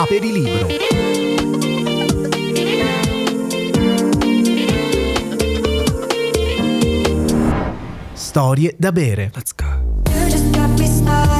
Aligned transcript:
Aperilibro. 0.00 0.66
Storie 8.14 8.74
da 8.78 8.92
bere. 8.92 9.30
Let's 9.34 9.54
go. 9.54 11.39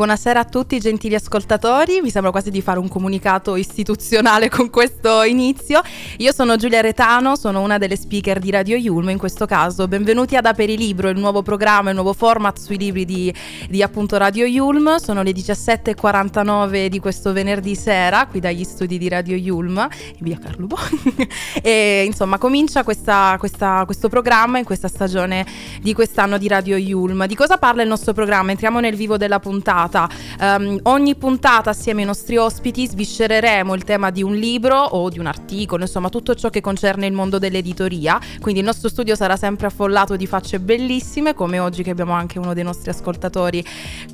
Buonasera 0.00 0.40
a 0.40 0.44
tutti 0.46 0.80
gentili 0.80 1.14
ascoltatori, 1.14 2.00
mi 2.00 2.08
sembra 2.08 2.30
quasi 2.30 2.50
di 2.50 2.62
fare 2.62 2.78
un 2.78 2.88
comunicato 2.88 3.54
istituzionale 3.54 4.48
con 4.48 4.70
questo 4.70 5.22
inizio. 5.24 5.82
Io 6.20 6.32
sono 6.32 6.56
Giulia 6.56 6.82
Retano, 6.82 7.34
sono 7.34 7.62
una 7.62 7.78
delle 7.78 7.96
speaker 7.96 8.40
di 8.40 8.50
Radio 8.50 8.76
Yulm 8.76 9.08
in 9.08 9.16
questo 9.16 9.46
caso. 9.46 9.88
Benvenuti 9.88 10.36
ad 10.36 10.44
Aperilibro, 10.44 11.08
il 11.08 11.18
nuovo 11.18 11.40
programma, 11.40 11.88
il 11.88 11.94
nuovo 11.94 12.12
format 12.12 12.58
sui 12.58 12.76
libri 12.76 13.06
di, 13.06 13.34
di 13.70 13.82
appunto 13.82 14.18
Radio 14.18 14.44
Yulm. 14.44 14.96
Sono 14.96 15.22
le 15.22 15.30
17.49 15.30 16.88
di 16.88 16.98
questo 16.98 17.32
venerdì 17.32 17.74
sera 17.74 18.26
qui 18.26 18.38
dagli 18.38 18.64
studi 18.64 18.98
di 18.98 19.08
Radio 19.08 19.34
Yulm, 19.34 19.78
in 19.78 20.18
via 20.18 20.38
Carlubo. 20.38 20.76
e 21.62 22.02
insomma 22.04 22.36
comincia 22.36 22.84
questa, 22.84 23.36
questa, 23.38 23.84
questo 23.86 24.10
programma 24.10 24.58
in 24.58 24.64
questa 24.66 24.88
stagione 24.88 25.46
di 25.80 25.94
quest'anno 25.94 26.36
di 26.36 26.48
Radio 26.48 26.76
Yulm. 26.76 27.24
Di 27.24 27.34
cosa 27.34 27.56
parla 27.56 27.80
il 27.80 27.88
nostro 27.88 28.12
programma? 28.12 28.50
Entriamo 28.50 28.78
nel 28.78 28.94
vivo 28.94 29.16
della 29.16 29.40
puntata. 29.40 30.06
Um, 30.38 30.80
ogni 30.82 31.14
puntata 31.14 31.70
assieme 31.70 32.00
ai 32.00 32.06
nostri 32.06 32.36
ospiti 32.36 32.86
sviscereremo 32.86 33.72
il 33.72 33.84
tema 33.84 34.10
di 34.10 34.22
un 34.22 34.34
libro 34.34 34.76
o 34.76 35.08
di 35.08 35.18
un 35.18 35.24
articolo, 35.24 35.84
insomma 35.84 36.08
tutto 36.10 36.34
ciò 36.34 36.50
che 36.50 36.60
concerne 36.60 37.06
il 37.06 37.14
mondo 37.14 37.38
dell'editoria. 37.38 38.20
Quindi 38.40 38.60
il 38.60 38.66
nostro 38.66 38.90
studio 38.90 39.14
sarà 39.14 39.36
sempre 39.36 39.68
affollato 39.68 40.16
di 40.16 40.26
facce 40.26 40.60
bellissime, 40.60 41.32
come 41.32 41.58
oggi 41.58 41.82
che 41.82 41.90
abbiamo 41.90 42.12
anche 42.12 42.38
uno 42.38 42.52
dei 42.52 42.64
nostri 42.64 42.90
ascoltatori 42.90 43.64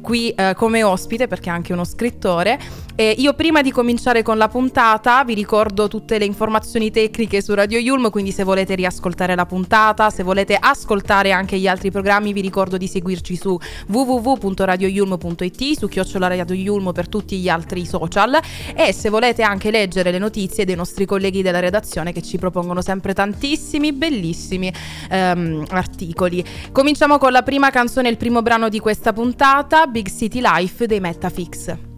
qui 0.01 0.31
eh, 0.31 0.55
come 0.57 0.85
ospite, 0.85 1.27
perché 1.27 1.51
è 1.51 1.53
anche 1.53 1.73
uno 1.73 1.85
scrittore. 1.85 2.86
E 2.99 3.15
io 3.19 3.35
prima 3.35 3.61
di 3.61 3.71
cominciare 3.71 4.23
con 4.23 4.39
la 4.39 4.49
puntata 4.49 5.23
vi 5.23 5.35
ricordo 5.35 5.87
tutte 5.87 6.17
le 6.17 6.25
informazioni 6.25 6.91
tecniche 6.91 7.43
su 7.43 7.53
Radio 7.53 7.79
Yulm, 7.79 8.09
quindi 8.09 8.33
se 8.33 8.43
volete 8.43 8.75
riascoltare 8.75 9.35
la 9.35 9.45
puntata, 9.45 10.09
se 10.09 10.23
volete 10.23 10.57
ascoltare 10.59 11.31
anche 11.31 11.59
gli 11.59 11.69
altri 11.69 11.91
programmi, 11.91 12.33
vi 12.33 12.41
ricordo 12.41 12.79
di 12.79 12.87
seguirci 12.87 13.37
su 13.37 13.59
www.radioyulm.it 13.89 15.79
su 15.79 15.89
Chiocciola 15.89 16.29
Radio 16.29 16.55
Yulmo 16.55 16.93
per 16.93 17.07
tutti 17.07 17.37
gli 17.37 17.51
altri 17.51 17.85
social 17.85 18.41
e 18.75 18.95
se 18.95 19.11
volete 19.11 19.43
anche 19.43 19.71
leggere 19.71 20.11
le 20.11 20.19
notizie 20.19 20.65
dei 20.65 20.75
nostri 20.75 21.05
colleghi 21.05 21.43
della 21.43 21.61
redazione 21.61 22.13
che 22.13 22.23
ci 22.23 22.39
propongono 22.39 22.81
sempre 22.81 23.13
tantissimi 23.13 23.93
bellissimi 23.93 24.73
um, 25.11 25.67
articoli. 25.69 26.43
Cominciamo 26.73 27.19
con 27.19 27.31
la 27.31 27.43
prima 27.43 27.69
canzone, 27.69 28.09
il 28.09 28.17
primo 28.17 28.41
brano 28.41 28.71
di 28.71 28.79
questa 28.79 29.13
puntata, 29.13 29.87
Big 29.87 30.09
City 30.09 30.41
Life 30.41 30.87
dei 30.87 31.01
Metafix. 31.01 31.96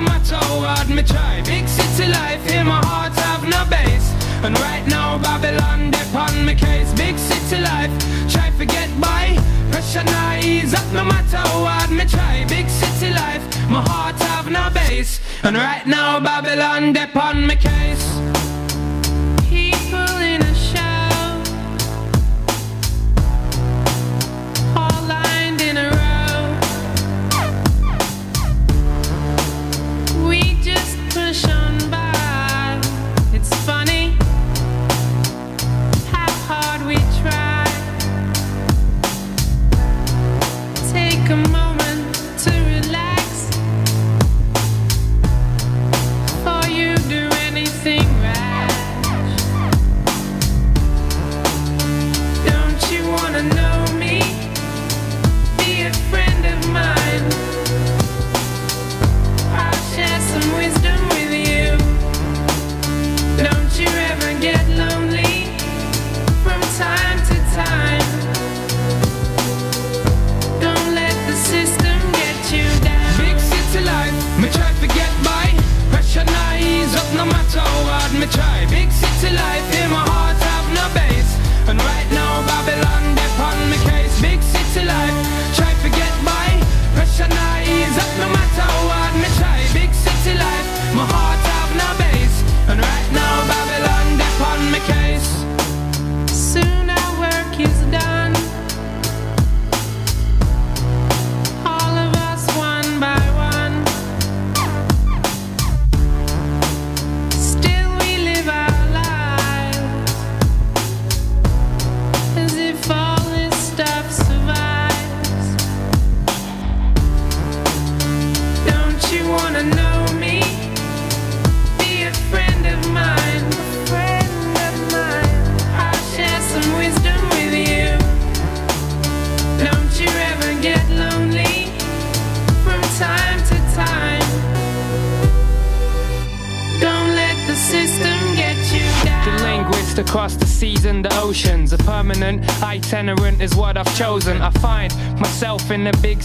No 0.00 0.06
matter 0.06 0.36
hard 0.36 0.88
me 0.88 1.02
try. 1.02 1.42
Big 1.44 1.68
city 1.68 2.10
life, 2.10 2.42
my 2.64 2.80
heart 2.86 3.12
have 3.12 3.44
no 3.44 3.64
base. 3.68 4.08
And 4.42 4.58
right 4.58 4.86
now 4.86 5.18
Babylon 5.18 5.92
on 6.14 6.46
me 6.46 6.54
case. 6.54 6.92
Big 6.94 7.18
city 7.18 7.60
life, 7.60 7.92
try 8.30 8.50
to 8.50 8.64
get 8.64 8.88
by, 9.00 9.36
pressure 9.70 10.04
not 10.04 10.44
ease 10.44 10.72
up 10.74 10.86
no 10.92 11.04
matter 11.04 11.36
hard 11.36 11.90
me 11.90 12.04
try. 12.06 12.44
Big 12.48 12.68
city 12.68 13.12
life, 13.12 13.44
my 13.68 13.82
heart 13.82 14.16
have 14.30 14.50
no 14.50 14.70
base. 14.70 15.20
And 15.42 15.56
right 15.56 15.86
now 15.86 16.20
Babylon 16.20 16.96
on 16.96 17.46
me 17.46 17.56
case. 17.56 18.19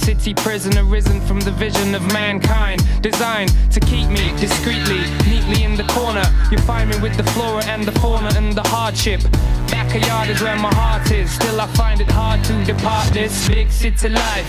City 0.06 0.36
prison, 0.36 0.78
arisen 0.78 1.20
from 1.22 1.40
the 1.40 1.50
vision 1.50 1.96
of 1.96 2.04
mankind, 2.14 2.80
designed 3.02 3.52
to 3.72 3.80
keep 3.80 4.08
me 4.08 4.30
discreetly, 4.38 5.02
neatly 5.26 5.64
in 5.64 5.76
the 5.76 5.88
corner. 5.98 6.22
You 6.52 6.60
find 6.60 6.92
me 6.92 6.98
with 7.02 7.18
the 7.18 7.24
flora 7.34 7.66
and 7.66 7.84
the 7.84 7.92
fauna 8.00 8.30
and 8.38 8.54
the 8.54 8.62
hardship. 8.70 9.22
Backyard 9.74 10.30
is 10.30 10.40
where 10.44 10.58
my 10.58 10.72
heart 10.76 11.10
is. 11.10 11.32
Still, 11.32 11.60
I 11.60 11.66
find 11.74 12.02
it 12.02 12.12
hard 12.12 12.44
to 12.44 12.54
depart 12.66 13.08
this 13.14 13.48
big 13.48 13.72
city 13.72 14.10
life. 14.10 14.48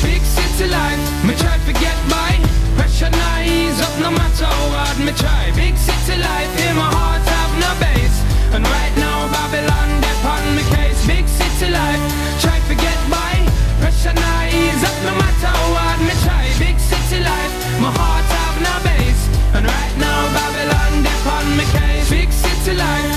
Big 0.00 0.22
city 0.22 0.70
life, 0.72 1.00
me 1.22 1.34
try 1.36 1.58
to 1.68 1.72
get 1.84 1.98
by. 2.08 2.32
Pressure 2.80 3.12
ease 3.44 3.80
up 3.84 3.94
no 4.00 4.10
matter 4.10 4.46
how 4.46 4.72
hard 4.72 4.98
me 5.04 5.12
try. 5.12 5.52
Big 5.54 5.76
city 5.76 6.16
life, 6.16 6.52
in 6.64 6.74
my 6.80 6.88
heart 6.96 7.20
have 7.36 7.52
no 7.60 7.70
base. 7.76 8.18
And 8.56 8.64
right 8.64 8.94
now 8.96 9.28
Babylon, 9.36 10.00
they 10.00 10.14
on 10.24 10.56
me 10.56 10.64
case 10.72 11.06
Big 11.06 11.28
city 11.28 11.70
life, 11.70 12.00
try 12.40 12.58
to 12.68 12.74
get 12.74 12.98
by 13.10 13.37
Shania 13.98 14.46
is 14.54 14.84
up 14.84 14.98
no 15.02 15.12
matter 15.18 15.54
what 15.74 15.98
Me 16.06 16.14
try 16.22 16.46
big 16.62 16.78
city 16.78 17.18
life. 17.20 17.54
My 17.82 17.90
heart 17.90 18.26
have 18.38 18.56
no 18.66 18.74
base 18.86 19.24
And 19.54 19.66
right 19.66 19.94
now 19.98 20.20
Babylon 20.36 21.02
dip 21.02 21.26
on 21.26 21.46
me 21.58 21.64
case. 21.74 22.08
Big 22.08 22.30
city 22.30 22.76
life. 22.78 23.07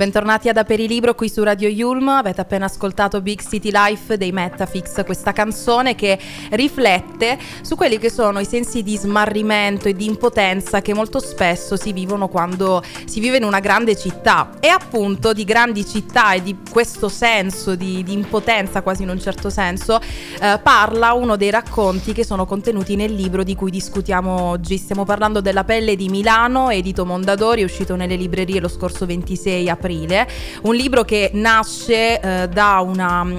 Bentornati 0.00 0.48
ad 0.48 0.56
Aperilibro 0.56 1.14
qui 1.14 1.28
su 1.28 1.42
Radio 1.42 1.68
Yulm, 1.68 2.08
avete 2.08 2.40
appena 2.40 2.64
ascoltato 2.64 3.20
Big 3.20 3.42
City 3.46 3.68
Life 3.70 4.16
dei 4.16 4.32
Metafix, 4.32 5.04
questa 5.04 5.32
canzone 5.32 5.94
che 5.94 6.18
riflette 6.52 7.38
su 7.60 7.76
quelli 7.76 7.98
che 7.98 8.10
sono 8.10 8.38
i 8.38 8.46
sensi 8.46 8.82
di 8.82 8.96
smarrimento 8.96 9.88
e 9.88 9.92
di 9.92 10.06
impotenza 10.06 10.80
che 10.80 10.94
molto 10.94 11.18
spesso 11.20 11.76
si 11.76 11.92
vivono 11.92 12.28
quando 12.28 12.82
si 13.04 13.20
vive 13.20 13.36
in 13.36 13.44
una 13.44 13.60
grande 13.60 13.94
città 13.94 14.52
e 14.58 14.68
appunto 14.68 15.34
di 15.34 15.44
grandi 15.44 15.84
città 15.84 16.32
e 16.32 16.42
di 16.42 16.56
questo 16.70 17.10
senso 17.10 17.74
di, 17.74 18.02
di 18.02 18.14
impotenza 18.14 18.80
quasi 18.80 19.02
in 19.02 19.10
un 19.10 19.20
certo 19.20 19.50
senso 19.50 20.00
eh, 20.00 20.58
parla 20.62 21.12
uno 21.12 21.36
dei 21.36 21.50
racconti 21.50 22.14
che 22.14 22.24
sono 22.24 22.46
contenuti 22.46 22.96
nel 22.96 23.12
libro 23.12 23.42
di 23.42 23.54
cui 23.54 23.70
discutiamo 23.70 24.44
oggi. 24.44 24.78
Stiamo 24.78 25.04
parlando 25.04 25.42
della 25.42 25.64
pelle 25.64 25.94
di 25.94 26.08
Milano, 26.08 26.70
edito 26.70 27.04
Mondadori, 27.04 27.62
uscito 27.64 27.96
nelle 27.96 28.16
librerie 28.16 28.60
lo 28.60 28.68
scorso 28.68 29.04
26 29.04 29.68
aprile 29.68 29.88
aprile, 29.90 30.28
un 30.62 30.74
libro 30.74 31.02
che 31.02 31.30
nasce 31.34 32.20
eh, 32.20 32.48
da 32.48 32.80
una 32.80 33.24
mm, 33.24 33.38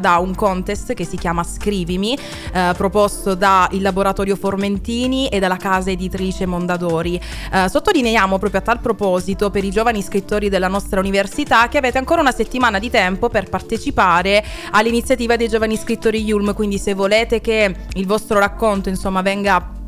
da 0.00 0.18
un 0.18 0.34
contest 0.34 0.94
che 0.94 1.04
si 1.04 1.16
chiama 1.16 1.44
Scrivimi, 1.44 2.18
eh, 2.52 2.72
proposto 2.76 3.34
dal 3.34 3.68
Laboratorio 3.80 4.36
Formentini 4.36 5.28
e 5.28 5.38
dalla 5.38 5.56
casa 5.56 5.90
editrice 5.90 6.46
Mondadori. 6.46 7.20
Eh, 7.52 7.68
sottolineiamo 7.68 8.38
proprio 8.38 8.60
a 8.60 8.62
tal 8.62 8.80
proposito 8.80 9.50
per 9.50 9.64
i 9.64 9.70
giovani 9.70 10.02
scrittori 10.02 10.48
della 10.48 10.68
nostra 10.68 11.00
università 11.00 11.68
che 11.68 11.78
avete 11.78 11.98
ancora 11.98 12.20
una 12.20 12.32
settimana 12.32 12.78
di 12.78 12.90
tempo 12.90 13.28
per 13.28 13.48
partecipare 13.48 14.44
all'iniziativa 14.72 15.36
dei 15.36 15.48
giovani 15.48 15.76
scrittori 15.76 16.22
Yulm, 16.22 16.54
quindi 16.54 16.78
se 16.78 16.94
volete 16.94 17.40
che 17.40 17.74
il 17.94 18.06
vostro 18.06 18.38
racconto 18.38 18.88
insomma 18.88 19.22
venga 19.22 19.78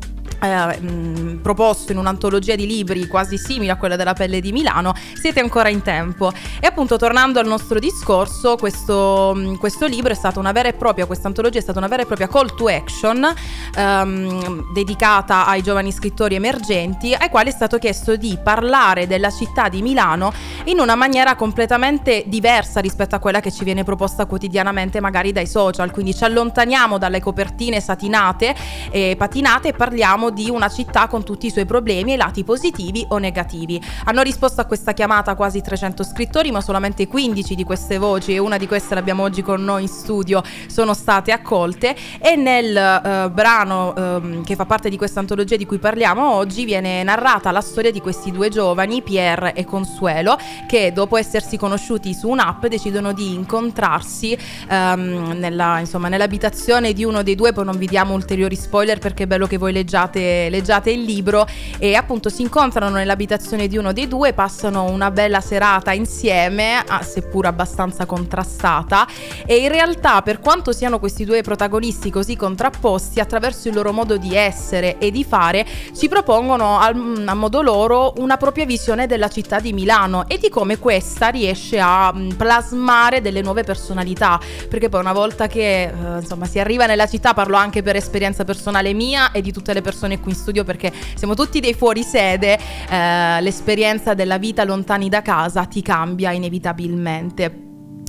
eh, 0.43 0.79
mh, 0.79 1.39
proposto 1.41 1.91
in 1.91 1.97
un'antologia 1.97 2.55
di 2.55 2.67
libri 2.67 3.07
quasi 3.07 3.37
simile 3.37 3.71
a 3.71 3.77
quella 3.77 3.95
della 3.95 4.13
pelle 4.13 4.41
di 4.41 4.51
Milano, 4.51 4.93
siete 5.13 5.39
ancora 5.39 5.69
in 5.69 5.81
tempo. 5.81 6.31
E 6.59 6.67
appunto 6.67 6.97
tornando 6.97 7.39
al 7.39 7.47
nostro 7.47 7.79
discorso, 7.79 8.57
questo, 8.57 9.33
mh, 9.33 9.57
questo 9.57 9.85
libro 9.85 10.11
è 10.11 10.15
stata 10.15 10.39
una 10.39 10.51
vera 10.51 10.69
e 10.69 10.73
propria, 10.73 11.05
questa 11.05 11.27
antologia 11.27 11.59
è 11.59 11.61
stata 11.61 11.79
una 11.79 11.87
vera 11.87 12.03
e 12.03 12.05
propria 12.05 12.27
call 12.27 12.55
to 12.55 12.67
action 12.67 13.33
ehm, 13.75 14.73
dedicata 14.73 15.45
ai 15.47 15.61
giovani 15.61 15.91
scrittori 15.91 16.35
emergenti, 16.35 17.13
ai 17.13 17.29
quali 17.29 17.49
è 17.49 17.53
stato 17.53 17.77
chiesto 17.77 18.15
di 18.15 18.37
parlare 18.43 19.07
della 19.07 19.29
città 19.29 19.69
di 19.69 19.81
Milano 19.81 20.33
in 20.65 20.79
una 20.79 20.95
maniera 20.95 21.35
completamente 21.35 22.23
diversa 22.27 22.79
rispetto 22.79 23.15
a 23.15 23.19
quella 23.19 23.39
che 23.39 23.51
ci 23.51 23.63
viene 23.63 23.83
proposta 23.83 24.25
quotidianamente 24.25 24.99
magari 24.99 25.31
dai 25.31 25.47
social, 25.47 25.91
quindi 25.91 26.13
ci 26.13 26.23
allontaniamo 26.23 26.97
dalle 26.97 27.21
copertine 27.21 27.79
satinate 27.79 28.55
e 28.91 29.15
patinate 29.17 29.69
e 29.69 29.73
parliamo 29.73 30.31
di 30.33 30.49
una 30.49 30.69
città 30.69 31.07
con 31.07 31.23
tutti 31.23 31.45
i 31.45 31.51
suoi 31.51 31.65
problemi 31.65 32.13
e 32.13 32.17
lati 32.17 32.43
positivi 32.43 33.05
o 33.09 33.17
negativi. 33.17 33.81
Hanno 34.05 34.21
risposto 34.21 34.61
a 34.61 34.65
questa 34.65 34.93
chiamata 34.93 35.35
quasi 35.35 35.61
300 35.61 36.03
scrittori, 36.03 36.51
ma 36.51 36.61
solamente 36.61 37.07
15 37.07 37.55
di 37.55 37.63
queste 37.63 37.97
voci, 37.97 38.33
e 38.33 38.39
una 38.39 38.57
di 38.57 38.67
queste 38.67 38.95
l'abbiamo 38.95 39.23
oggi 39.23 39.41
con 39.41 39.63
noi 39.63 39.83
in 39.83 39.87
studio, 39.87 40.43
sono 40.67 40.93
state 40.93 41.31
accolte 41.31 41.95
e 42.19 42.35
nel 42.35 42.75
eh, 42.75 43.29
brano 43.31 43.95
eh, 43.95 44.41
che 44.43 44.55
fa 44.55 44.65
parte 44.65 44.89
di 44.89 44.97
questa 44.97 45.19
antologia 45.19 45.55
di 45.55 45.65
cui 45.65 45.77
parliamo 45.77 46.31
oggi 46.31 46.65
viene 46.65 47.03
narrata 47.03 47.51
la 47.51 47.61
storia 47.61 47.91
di 47.91 48.01
questi 48.01 48.31
due 48.31 48.49
giovani, 48.49 49.01
Pierre 49.01 49.53
e 49.53 49.65
Consuelo, 49.65 50.37
che 50.67 50.91
dopo 50.91 51.17
essersi 51.17 51.57
conosciuti 51.57 52.13
su 52.13 52.29
un'app 52.29 52.65
decidono 52.65 53.13
di 53.13 53.33
incontrarsi 53.33 54.37
ehm, 54.69 55.33
nella, 55.37 55.79
insomma, 55.79 56.07
nell'abitazione 56.07 56.93
di 56.93 57.03
uno 57.03 57.23
dei 57.23 57.35
due, 57.35 57.53
poi 57.53 57.65
non 57.65 57.77
vi 57.77 57.87
diamo 57.87 58.13
ulteriori 58.13 58.55
spoiler 58.55 58.99
perché 58.99 59.23
è 59.23 59.27
bello 59.27 59.47
che 59.47 59.57
voi 59.57 59.71
leggiate 59.71 60.22
leggiate, 60.49 60.91
il 60.91 61.03
libro 61.03 61.45
e 61.77 61.95
appunto 61.95 62.29
si 62.29 62.41
incontrano 62.41 62.95
nell'abitazione 62.95 63.67
di 63.67 63.77
uno 63.77 63.93
dei 63.93 64.07
due, 64.07 64.33
passano 64.33 64.83
una 64.83 65.11
bella 65.11 65.41
serata 65.41 65.91
insieme, 65.91 66.83
ah, 66.85 67.01
seppur 67.01 67.45
abbastanza 67.45 68.05
contrastata 68.05 69.07
e 69.45 69.57
in 69.57 69.69
realtà 69.69 70.21
per 70.21 70.39
quanto 70.39 70.71
siano 70.71 70.99
questi 70.99 71.25
due 71.25 71.41
protagonisti 71.41 72.09
così 72.09 72.35
contrapposti, 72.35 73.19
attraverso 73.19 73.67
il 73.67 73.75
loro 73.75 73.91
modo 73.91 74.17
di 74.17 74.35
essere 74.35 74.97
e 74.97 75.11
di 75.11 75.23
fare, 75.23 75.65
ci 75.95 76.07
propongono 76.07 76.79
al, 76.79 77.23
a 77.25 77.33
modo 77.33 77.61
loro 77.61 78.13
una 78.17 78.37
propria 78.37 78.65
visione 78.65 79.07
della 79.07 79.29
città 79.29 79.59
di 79.59 79.73
Milano 79.73 80.27
e 80.27 80.37
di 80.37 80.49
come 80.49 80.79
questa 80.79 81.29
riesce 81.29 81.79
a 81.79 82.13
mm, 82.13 82.31
plasmare 82.31 83.21
delle 83.21 83.41
nuove 83.41 83.63
personalità, 83.63 84.39
perché 84.69 84.89
poi 84.89 84.99
una 84.99 85.13
volta 85.13 85.47
che 85.47 85.83
eh, 85.83 86.19
insomma 86.19 86.45
si 86.45 86.59
arriva 86.59 86.85
nella 86.85 87.07
città, 87.07 87.33
parlo 87.33 87.55
anche 87.55 87.81
per 87.81 87.95
esperienza 87.95 88.43
personale 88.43 88.93
mia 88.93 89.31
e 89.31 89.41
di 89.41 89.51
tutte 89.51 89.73
le 89.73 89.81
persone 89.81 90.02
persone 90.03 90.19
qui 90.19 90.31
in 90.31 90.37
studio 90.37 90.63
perché 90.63 90.91
siamo 91.15 91.33
tutti 91.33 91.59
dei 91.59 91.73
fuorisede, 91.73 92.59
eh, 92.89 93.41
l'esperienza 93.41 94.13
della 94.13 94.37
vita 94.37 94.65
lontani 94.65 95.07
da 95.07 95.21
casa 95.21 95.65
ti 95.65 95.81
cambia 95.81 96.31
inevitabilmente. 96.31 97.61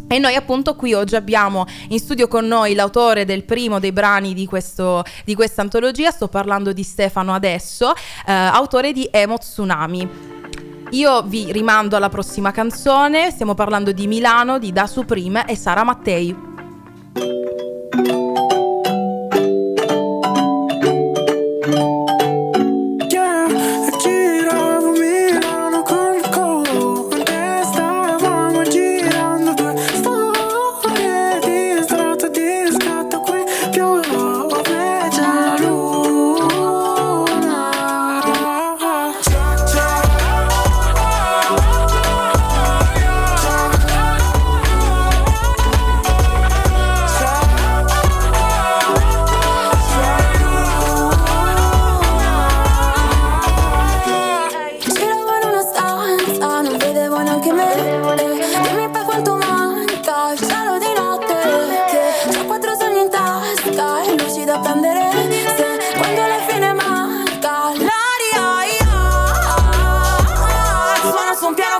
E 0.06 0.18
noi 0.18 0.34
appunto 0.34 0.74
qui 0.74 0.92
oggi 0.92 1.16
abbiamo 1.16 1.64
in 1.88 1.98
studio 1.98 2.28
con 2.28 2.46
noi 2.46 2.74
l'autore 2.74 3.24
del 3.24 3.44
primo 3.44 3.78
dei 3.78 3.92
brani 3.92 4.34
di, 4.34 4.46
questo, 4.46 5.02
di 5.24 5.34
questa 5.34 5.62
antologia, 5.62 6.10
sto 6.10 6.28
parlando 6.28 6.72
di 6.72 6.82
Stefano 6.82 7.32
adesso, 7.32 7.92
eh, 8.26 8.32
autore 8.32 8.92
di 8.92 9.08
Emo 9.10 9.38
Tsunami. 9.38 10.32
Io 10.90 11.22
vi 11.22 11.50
rimando 11.50 11.96
alla 11.96 12.08
prossima 12.08 12.50
canzone, 12.50 13.30
stiamo 13.30 13.54
parlando 13.54 13.92
di 13.92 14.06
Milano, 14.06 14.58
di 14.58 14.72
Da 14.72 14.86
Supreme 14.86 15.46
e 15.46 15.56
Sara 15.56 15.84
Mattei. 15.84 17.43
Thank 21.74 22.08
you. 22.08 22.13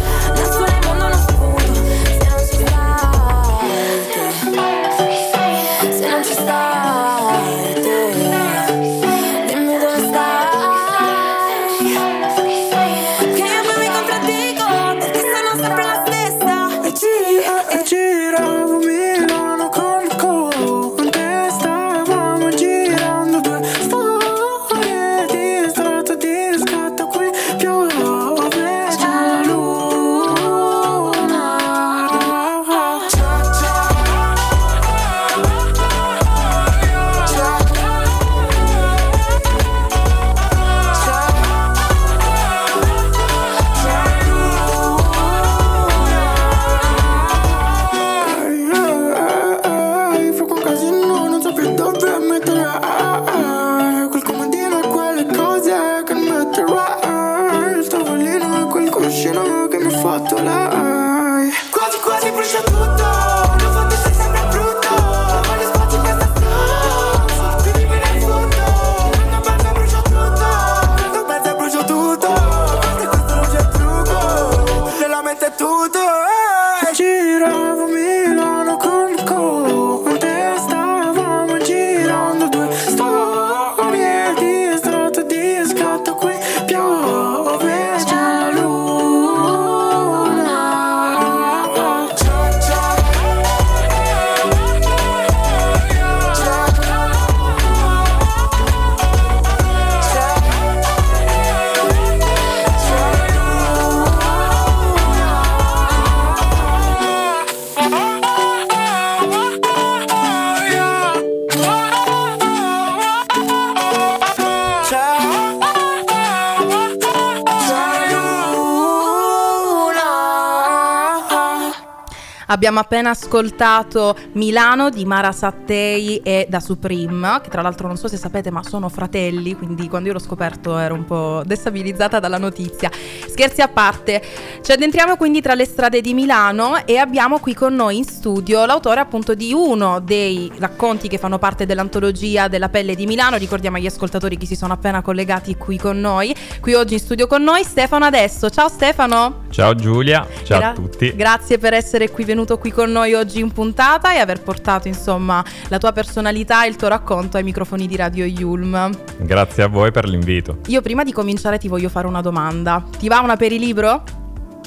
Abbiamo 122.56 122.80
appena 122.80 123.10
ascoltato 123.10 124.16
Milano 124.32 124.88
di 124.88 125.04
Mara 125.04 125.30
Sattei 125.30 126.16
e 126.22 126.46
da 126.48 126.58
Supreme, 126.58 127.40
che 127.42 127.50
tra 127.50 127.60
l'altro 127.60 127.86
non 127.86 127.98
so 127.98 128.08
se 128.08 128.16
sapete 128.16 128.50
ma 128.50 128.62
sono 128.62 128.88
fratelli, 128.88 129.54
quindi 129.54 129.90
quando 129.90 130.08
io 130.08 130.14
l'ho 130.14 130.20
scoperto 130.20 130.78
ero 130.78 130.94
un 130.94 131.04
po' 131.04 131.42
destabilizzata 131.44 132.18
dalla 132.18 132.38
notizia. 132.38 132.90
Scherzi 133.28 133.60
a 133.60 133.68
parte, 133.68 134.22
ci 134.62 134.72
addentriamo 134.72 135.18
quindi 135.18 135.42
tra 135.42 135.52
le 135.52 135.66
strade 135.66 136.00
di 136.00 136.14
Milano 136.14 136.86
e 136.86 136.96
abbiamo 136.96 137.40
qui 137.40 137.52
con 137.52 137.74
noi 137.74 137.98
in 137.98 138.04
studio 138.04 138.64
l'autore 138.64 139.00
appunto 139.00 139.34
di 139.34 139.52
uno 139.52 140.00
dei 140.00 140.50
racconti 140.56 141.08
che 141.08 141.18
fanno 141.18 141.38
parte 141.38 141.66
dell'antologia 141.66 142.48
della 142.48 142.70
pelle 142.70 142.94
di 142.94 143.04
Milano. 143.04 143.36
Ricordiamo 143.36 143.76
agli 143.76 143.84
ascoltatori 143.84 144.38
che 144.38 144.46
si 144.46 144.56
sono 144.56 144.72
appena 144.72 145.02
collegati 145.02 145.56
qui 145.56 145.76
con 145.76 146.00
noi, 146.00 146.34
qui 146.62 146.72
oggi 146.72 146.94
in 146.94 147.00
studio 147.00 147.26
con 147.26 147.42
noi 147.42 147.64
Stefano 147.64 148.06
Adesso. 148.06 148.48
Ciao 148.48 148.70
Stefano! 148.70 149.44
Ciao 149.50 149.74
Giulia, 149.74 150.26
ciao 150.42 150.58
Gra- 150.58 150.70
a 150.70 150.72
tutti. 150.72 151.14
Grazie 151.14 151.58
per 151.58 151.74
essere 151.74 152.10
qui 152.10 152.24
venuto 152.24 152.44
qui 152.54 152.70
con 152.70 152.90
noi 152.90 153.14
oggi 153.14 153.40
in 153.40 153.50
puntata 153.52 154.14
e 154.14 154.18
aver 154.18 154.42
portato 154.42 154.86
insomma 154.88 155.44
la 155.68 155.78
tua 155.78 155.92
personalità 155.92 156.64
e 156.64 156.68
il 156.68 156.76
tuo 156.76 156.88
racconto 156.88 157.36
ai 157.36 157.42
microfoni 157.42 157.86
di 157.86 157.96
Radio 157.96 158.24
Yulm. 158.24 158.90
Grazie 159.18 159.64
a 159.64 159.68
voi 159.68 159.90
per 159.90 160.08
l'invito. 160.08 160.58
Io 160.68 160.80
prima 160.80 161.02
di 161.02 161.12
cominciare 161.12 161.58
ti 161.58 161.66
voglio 161.68 161.88
fare 161.88 162.06
una 162.06 162.20
domanda. 162.20 162.84
Ti 162.96 163.08
va 163.08 163.18
una 163.18 163.36
per 163.36 163.52
il 163.52 163.60
libro? 163.60 164.02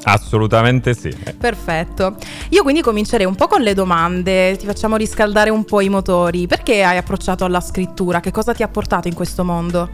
Assolutamente 0.03 0.93
sì. 0.93 1.15
Perfetto. 1.37 2.15
Io 2.49 2.63
quindi 2.63 2.81
comincerei 2.81 3.25
un 3.25 3.35
po' 3.35 3.47
con 3.47 3.61
le 3.61 3.73
domande, 3.73 4.55
ti 4.57 4.65
facciamo 4.65 4.95
riscaldare 4.95 5.49
un 5.49 5.65
po' 5.65 5.81
i 5.81 5.89
motori. 5.89 6.47
Perché 6.47 6.83
hai 6.83 6.97
approcciato 6.97 7.45
alla 7.45 7.61
scrittura? 7.61 8.19
Che 8.19 8.31
cosa 8.31 8.53
ti 8.53 8.63
ha 8.63 8.67
portato 8.67 9.07
in 9.07 9.13
questo 9.13 9.43
mondo? 9.43 9.89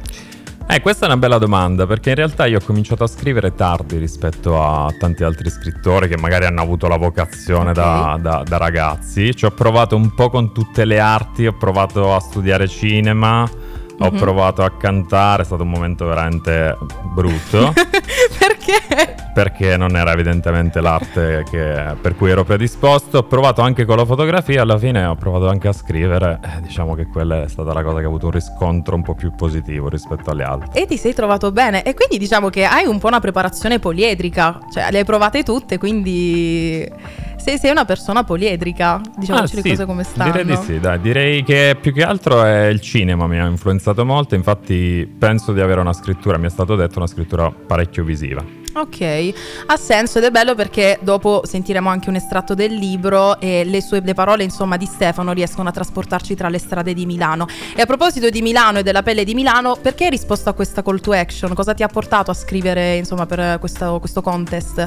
Eh, 0.67 0.81
questa 0.81 1.05
è 1.05 1.07
una 1.07 1.17
bella 1.17 1.37
domanda 1.37 1.85
perché 1.85 2.09
in 2.09 2.15
realtà 2.15 2.47
io 2.47 2.57
ho 2.57 2.61
cominciato 2.65 3.03
a 3.03 3.07
scrivere 3.07 3.53
tardi 3.53 3.97
rispetto 3.97 4.61
a 4.61 4.91
tanti 4.97 5.23
altri 5.23 5.49
scrittori 5.51 6.07
che 6.07 6.17
magari 6.17 6.45
hanno 6.45 6.61
avuto 6.61 6.87
la 6.87 6.97
vocazione 6.97 7.69
okay. 7.69 7.73
da, 7.73 8.17
da, 8.19 8.43
da 8.43 8.57
ragazzi. 8.57 9.35
Ci 9.35 9.45
ho 9.45 9.51
provato 9.51 9.95
un 9.95 10.13
po' 10.15 10.29
con 10.29 10.51
tutte 10.53 10.85
le 10.85 10.99
arti, 10.99 11.45
ho 11.45 11.53
provato 11.53 12.15
a 12.15 12.19
studiare 12.19 12.67
cinema, 12.67 13.43
ho 13.43 14.09
mm-hmm. 14.09 14.19
provato 14.19 14.63
a 14.63 14.71
cantare, 14.71 15.43
è 15.43 15.45
stato 15.45 15.61
un 15.61 15.69
momento 15.69 16.05
veramente 16.05 16.75
brutto. 17.13 17.71
Perché? 18.65 19.15
Perché 19.33 19.77
non 19.77 19.95
era 19.95 20.11
evidentemente 20.11 20.81
l'arte 20.81 21.43
che, 21.49 21.95
per 22.01 22.15
cui 22.15 22.31
ero 22.31 22.43
predisposto. 22.43 23.19
Ho 23.19 23.23
provato 23.23 23.61
anche 23.61 23.85
con 23.85 23.97
la 23.97 24.05
fotografia, 24.05 24.61
alla 24.63 24.77
fine 24.77 25.05
ho 25.05 25.15
provato 25.15 25.47
anche 25.47 25.67
a 25.67 25.73
scrivere. 25.73 26.39
Eh, 26.41 26.61
diciamo 26.61 26.95
che 26.95 27.05
quella 27.07 27.43
è 27.43 27.47
stata 27.47 27.73
la 27.73 27.83
cosa 27.83 27.99
che 27.99 28.05
ha 28.05 28.07
avuto 28.07 28.25
un 28.27 28.31
riscontro 28.31 28.95
un 28.95 29.03
po' 29.03 29.13
più 29.13 29.33
positivo 29.35 29.89
rispetto 29.89 30.31
alle 30.31 30.43
altre. 30.43 30.81
E 30.81 30.85
ti 30.87 30.97
sei 30.97 31.13
trovato 31.13 31.51
bene. 31.51 31.83
E 31.83 31.93
quindi 31.93 32.17
diciamo 32.17 32.49
che 32.49 32.65
hai 32.65 32.85
un 32.85 32.97
po' 32.99 33.07
una 33.07 33.19
preparazione 33.19 33.79
poliedrica, 33.79 34.59
cioè 34.71 34.89
le 34.89 34.99
hai 34.99 35.05
provate 35.05 35.43
tutte, 35.43 35.77
quindi 35.77 36.89
sei, 37.37 37.57
sei 37.57 37.71
una 37.71 37.85
persona 37.85 38.23
poliedrica, 38.23 39.01
diciamo 39.17 39.39
ah, 39.39 39.47
sì, 39.47 39.55
le 39.55 39.61
cose 39.61 39.85
come 39.85 40.03
stanno. 40.03 40.31
Direi 40.31 40.45
di 40.45 40.57
sì, 40.63 40.79
dai. 40.79 40.99
direi 40.99 41.43
che 41.43 41.77
più 41.79 41.93
che 41.93 42.03
altro 42.03 42.43
è 42.43 42.65
il 42.67 42.81
cinema 42.81 43.27
mi 43.27 43.39
ha 43.39 43.45
influenzato 43.45 44.05
molto, 44.05 44.35
infatti 44.35 45.07
penso 45.17 45.53
di 45.53 45.61
avere 45.61 45.79
una 45.79 45.93
scrittura, 45.93 46.37
mi 46.37 46.47
è 46.47 46.49
stato 46.49 46.75
detto, 46.75 46.97
una 46.97 47.07
scrittura 47.07 47.51
parecchio 47.51 48.03
visiva. 48.03 48.63
Ok, 48.77 49.33
ha 49.67 49.77
senso 49.77 50.17
ed 50.17 50.25
è 50.25 50.31
bello 50.31 50.53
perché 50.53 50.99
dopo 51.01 51.43
sentiremo 51.45 51.87
anche 51.87 52.09
un 52.09 52.15
estratto 52.15 52.55
del 52.55 52.73
libro 52.73 53.39
e 53.39 53.63
le 53.63 53.81
sue 53.81 54.01
le 54.01 54.13
parole 54.13 54.43
insomma 54.43 54.75
di 54.75 54.85
Stefano 54.85 55.31
riescono 55.31 55.69
a 55.69 55.71
trasportarci 55.71 56.35
tra 56.35 56.49
le 56.49 56.59
strade 56.59 56.93
di 56.93 57.05
Milano. 57.05 57.47
E 57.73 57.81
a 57.81 57.85
proposito 57.85 58.29
di 58.29 58.41
Milano 58.41 58.79
e 58.79 58.83
della 58.83 59.01
pelle 59.01 59.23
di 59.23 59.33
Milano, 59.33 59.77
perché 59.81 60.05
hai 60.05 60.09
risposto 60.09 60.49
a 60.49 60.53
questa 60.53 60.83
call 60.83 60.99
to 60.99 61.13
action? 61.13 61.53
Cosa 61.53 61.73
ti 61.73 61.83
ha 61.83 61.87
portato 61.87 62.31
a 62.31 62.33
scrivere 62.33 62.97
insomma 62.97 63.25
per 63.25 63.59
questo, 63.59 63.99
questo 63.99 64.21
contest? 64.21 64.85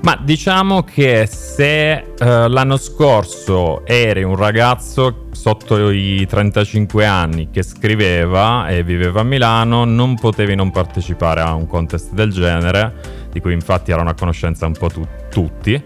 Ma 0.00 0.16
diciamo 0.20 0.84
che 0.84 1.26
se 1.26 2.14
uh, 2.18 2.24
l'anno 2.48 2.76
scorso 2.76 3.84
eri 3.84 4.22
un 4.22 4.36
ragazzo 4.36 5.26
sotto 5.32 5.90
i 5.90 6.24
35 6.26 7.04
anni 7.04 7.50
che 7.50 7.62
scriveva 7.62 8.68
e 8.68 8.82
viveva 8.82 9.20
a 9.20 9.24
Milano, 9.24 9.84
non 9.84 10.14
potevi 10.14 10.54
non 10.54 10.70
partecipare 10.70 11.40
a 11.40 11.54
un 11.54 11.66
contest 11.66 12.12
del 12.12 12.30
genere, 12.30 13.26
di 13.30 13.40
cui 13.40 13.52
infatti 13.52 13.90
erano 13.90 14.10
a 14.10 14.14
conoscenza 14.14 14.66
un 14.66 14.72
po' 14.72 14.88
tu- 14.88 15.06
tutti 15.30 15.82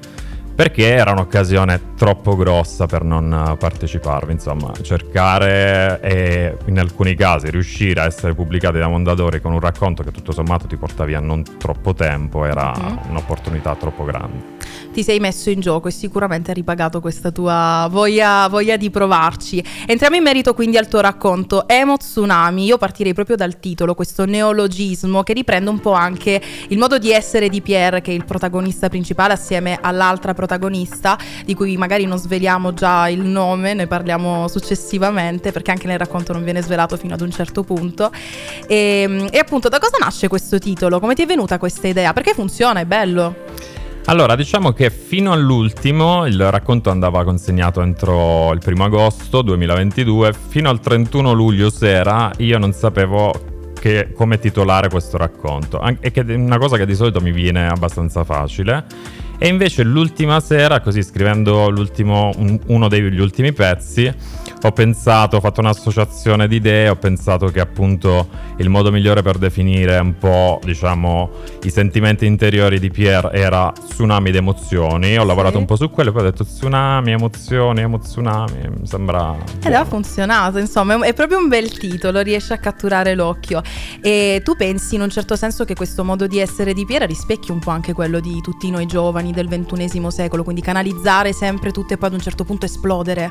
perché 0.55 0.95
era 0.95 1.13
un'occasione 1.13 1.95
troppo 1.97 2.37
grossa 2.37 2.87
per 2.87 3.05
non 3.05 3.57
parteciparvi. 3.59 4.33
Insomma, 4.33 4.73
cercare 4.81 6.01
e 6.01 6.57
in 6.67 6.79
alcuni 6.79 7.15
casi 7.15 7.51
riuscire 7.51 8.01
a 8.01 8.05
essere 8.05 8.35
pubblicati 8.35 8.79
da 8.79 8.89
Mondadori 8.89 9.41
con 9.41 9.53
un 9.53 9.61
racconto 9.61 10.03
che 10.03 10.11
tutto 10.11 10.33
sommato 10.33 10.67
ti 10.67 10.77
porta 10.77 11.05
via 11.05 11.21
non 11.21 11.43
troppo 11.59 11.95
tempo 11.95 12.45
era 12.45 12.73
mm-hmm. 12.77 13.11
un'opportunità 13.11 13.75
troppo 13.77 14.05
grande 14.05 14.61
ti 14.93 15.03
sei 15.03 15.19
messo 15.19 15.51
in 15.51 15.61
gioco 15.61 15.89
e 15.89 15.91
sicuramente 15.91 16.51
hai 16.51 16.57
ripagato 16.57 17.01
questa 17.01 17.31
tua 17.31 17.89
voglia, 17.91 18.47
voglia, 18.49 18.77
di 18.77 18.91
provarci. 18.91 19.65
Entriamo 19.87 20.17
in 20.17 20.23
merito 20.23 20.55
quindi 20.55 20.77
al 20.77 20.87
tuo 20.87 21.01
racconto 21.01 21.67
Emo 21.67 21.97
Tsunami. 21.97 22.65
Io 22.65 22.77
partirei 22.77 23.15
proprio 23.15 23.37
dal 23.37 23.59
titolo, 23.59 23.95
questo 23.95 24.25
neologismo 24.27 25.23
che 25.23 25.33
riprende 25.33 25.71
un 25.71 25.81
po' 25.81 25.93
anche 25.93 26.41
il 26.69 26.79
modo 26.79 26.99
di 26.99 27.11
essere 27.11 27.49
di 27.49 27.63
Pierre, 27.63 28.03
che 28.03 28.13
è 28.13 28.15
il 28.15 28.25
protagonista 28.25 28.89
principale, 28.89 29.33
assieme 29.33 29.79
all'altra 29.81 30.35
protagonista, 30.35 31.19
di 31.45 31.55
cui 31.55 31.77
magari 31.77 32.05
non 32.05 32.19
sveliamo 32.19 32.75
già 32.75 33.09
il 33.09 33.23
nome, 33.23 33.75
ne 33.75 33.87
parliamo 33.87 34.47
successivamente, 34.49 35.53
perché 35.53 35.71
anche 35.71 35.87
nel 35.87 35.99
racconto 35.99 36.33
non 36.33 36.45
viene 36.45 36.63
svelato 36.63 36.97
fino 36.97 37.15
ad 37.15 37.21
un 37.23 37.31
certo 37.31 37.63
punto. 37.63 38.11
E, 38.67 39.03
ehm, 39.03 39.29
e 39.31 39.39
appunto, 39.39 39.69
da 39.69 39.79
cosa 39.79 39.97
nasce 39.99 40.29
questo 40.29 40.59
titolo? 40.59 41.01
Come 41.01 41.15
ti 41.15 41.23
è 41.23 41.27
venuta 41.27 41.59
questa 41.59 41.89
idea? 41.89 42.13
Perché 42.13 42.35
funziona, 42.35 42.81
è 42.81 42.85
bello. 42.85 43.81
Allora, 44.07 44.35
diciamo 44.35 44.73
che 44.73 44.91
fino 44.91 45.33
all'ultimo 45.33 46.27
il 46.27 46.51
racconto 46.51 46.91
andava 46.91 47.23
consegnato 47.23 47.81
entro 47.83 48.53
il 48.53 48.59
primo 48.59 48.85
agosto 48.85 49.43
2022, 49.43 50.33
fino 50.33 50.69
al 50.69 50.81
31 50.81 51.33
luglio 51.33 51.71
sera 51.71 52.31
io 52.39 52.59
non 52.59 52.73
sapevo 52.73 53.73
che, 53.79 54.13
come 54.13 54.41
titolare 54.41 54.89
questo 54.89 55.17
racconto, 55.17 55.81
e 56.01 56.11
che 56.11 56.25
è 56.27 56.35
una 56.35 56.59
cosa 56.59 56.77
che 56.77 56.85
di 56.85 56.97
solito 56.97 57.21
mi 57.21 57.31
viene 57.31 57.69
abbastanza 57.69 58.25
facile. 58.25 58.85
E 59.43 59.49
invece 59.49 59.83
l'ultima 59.83 60.39
sera, 60.39 60.79
così 60.79 61.03
scrivendo 61.03 61.67
un, 61.67 62.61
uno 62.67 62.87
degli 62.87 63.19
ultimi 63.19 63.53
pezzi, 63.53 64.09
ho 64.65 64.71
pensato, 64.71 65.35
ho 65.35 65.41
fatto 65.41 65.59
un'associazione 65.59 66.47
di 66.47 66.55
idee, 66.55 66.89
ho 66.89 66.95
pensato 66.95 67.47
che 67.49 67.59
appunto 67.59 68.29
il 68.59 68.69
modo 68.69 68.93
migliore 68.93 69.23
per 69.23 69.39
definire 69.39 69.99
un 69.99 70.17
po', 70.17 70.61
diciamo, 70.63 71.31
i 71.65 71.71
sentimenti 71.71 72.25
interiori 72.25 72.79
di 72.79 72.89
Pierre 72.93 73.33
era 73.33 73.73
tsunami 73.73 74.31
di 74.31 74.37
emozioni. 74.37 75.17
Ho 75.19 75.23
sì. 75.23 75.27
lavorato 75.27 75.59
un 75.59 75.65
po' 75.65 75.75
su 75.75 75.91
quello 75.91 76.13
poi 76.13 76.21
ho 76.21 76.25
detto 76.27 76.45
tsunami, 76.45 77.11
emozioni, 77.11 77.81
emozionami, 77.81 78.69
mi 78.79 78.87
sembra... 78.87 79.37
Ed 79.65 79.73
ha 79.73 79.85
funzionato, 79.85 80.59
insomma, 80.59 81.05
è 81.05 81.13
proprio 81.15 81.39
un 81.39 81.49
bel 81.49 81.77
titolo, 81.77 82.21
riesce 82.21 82.53
a 82.53 82.59
catturare 82.59 83.17
l'occhio. 83.17 83.61
E 84.01 84.41
tu 84.45 84.55
pensi 84.55 84.95
in 84.95 85.01
un 85.01 85.11
certo 85.11 85.35
senso 85.35 85.65
che 85.65 85.75
questo 85.75 86.05
modo 86.05 86.29
di 86.29 86.39
essere 86.39 86.73
di 86.73 86.85
Pierre 86.85 87.07
rispecchi 87.07 87.51
un 87.51 87.59
po' 87.59 87.71
anche 87.71 87.93
quello 87.93 88.21
di 88.21 88.41
tutti 88.41 88.71
noi 88.71 88.87
giovani 88.87 89.32
del 89.33 89.49
ventunesimo 89.49 90.11
secolo, 90.11 90.45
quindi 90.45 90.61
canalizzare 90.61 91.33
sempre 91.33 91.71
tutto 91.71 91.95
e 91.95 91.97
poi 91.97 92.09
ad 92.09 92.15
un 92.15 92.21
certo 92.21 92.45
punto 92.45 92.67
esplodere? 92.67 93.31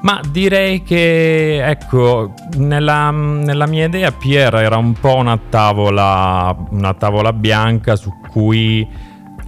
Ma 0.00 0.20
direi 0.30 0.82
che, 0.84 1.64
ecco, 1.64 2.32
nella, 2.56 3.10
nella, 3.10 3.66
mia 3.66 3.86
idea 3.86 4.12
Pierre 4.12 4.62
era 4.62 4.76
un 4.76 4.92
po' 4.92 5.16
una 5.16 5.36
tavola, 5.36 6.56
una 6.70 6.94
tavola 6.94 7.32
bianca 7.32 7.96
su 7.96 8.12
cui 8.30 8.86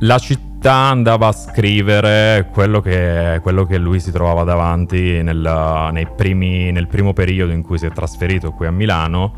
la 0.00 0.18
città 0.18 0.72
andava 0.72 1.28
a 1.28 1.32
scrivere 1.32 2.48
quello 2.52 2.80
che, 2.80 3.38
quello 3.42 3.64
che 3.64 3.78
lui 3.78 4.00
si 4.00 4.10
trovava 4.10 4.42
davanti 4.42 5.22
nel, 5.22 6.10
primi, 6.16 6.72
nel 6.72 6.88
primo 6.88 7.12
periodo 7.12 7.52
in 7.52 7.62
cui 7.62 7.78
si 7.78 7.86
è 7.86 7.92
trasferito 7.92 8.50
qui 8.50 8.66
a 8.66 8.72
Milano 8.72 9.34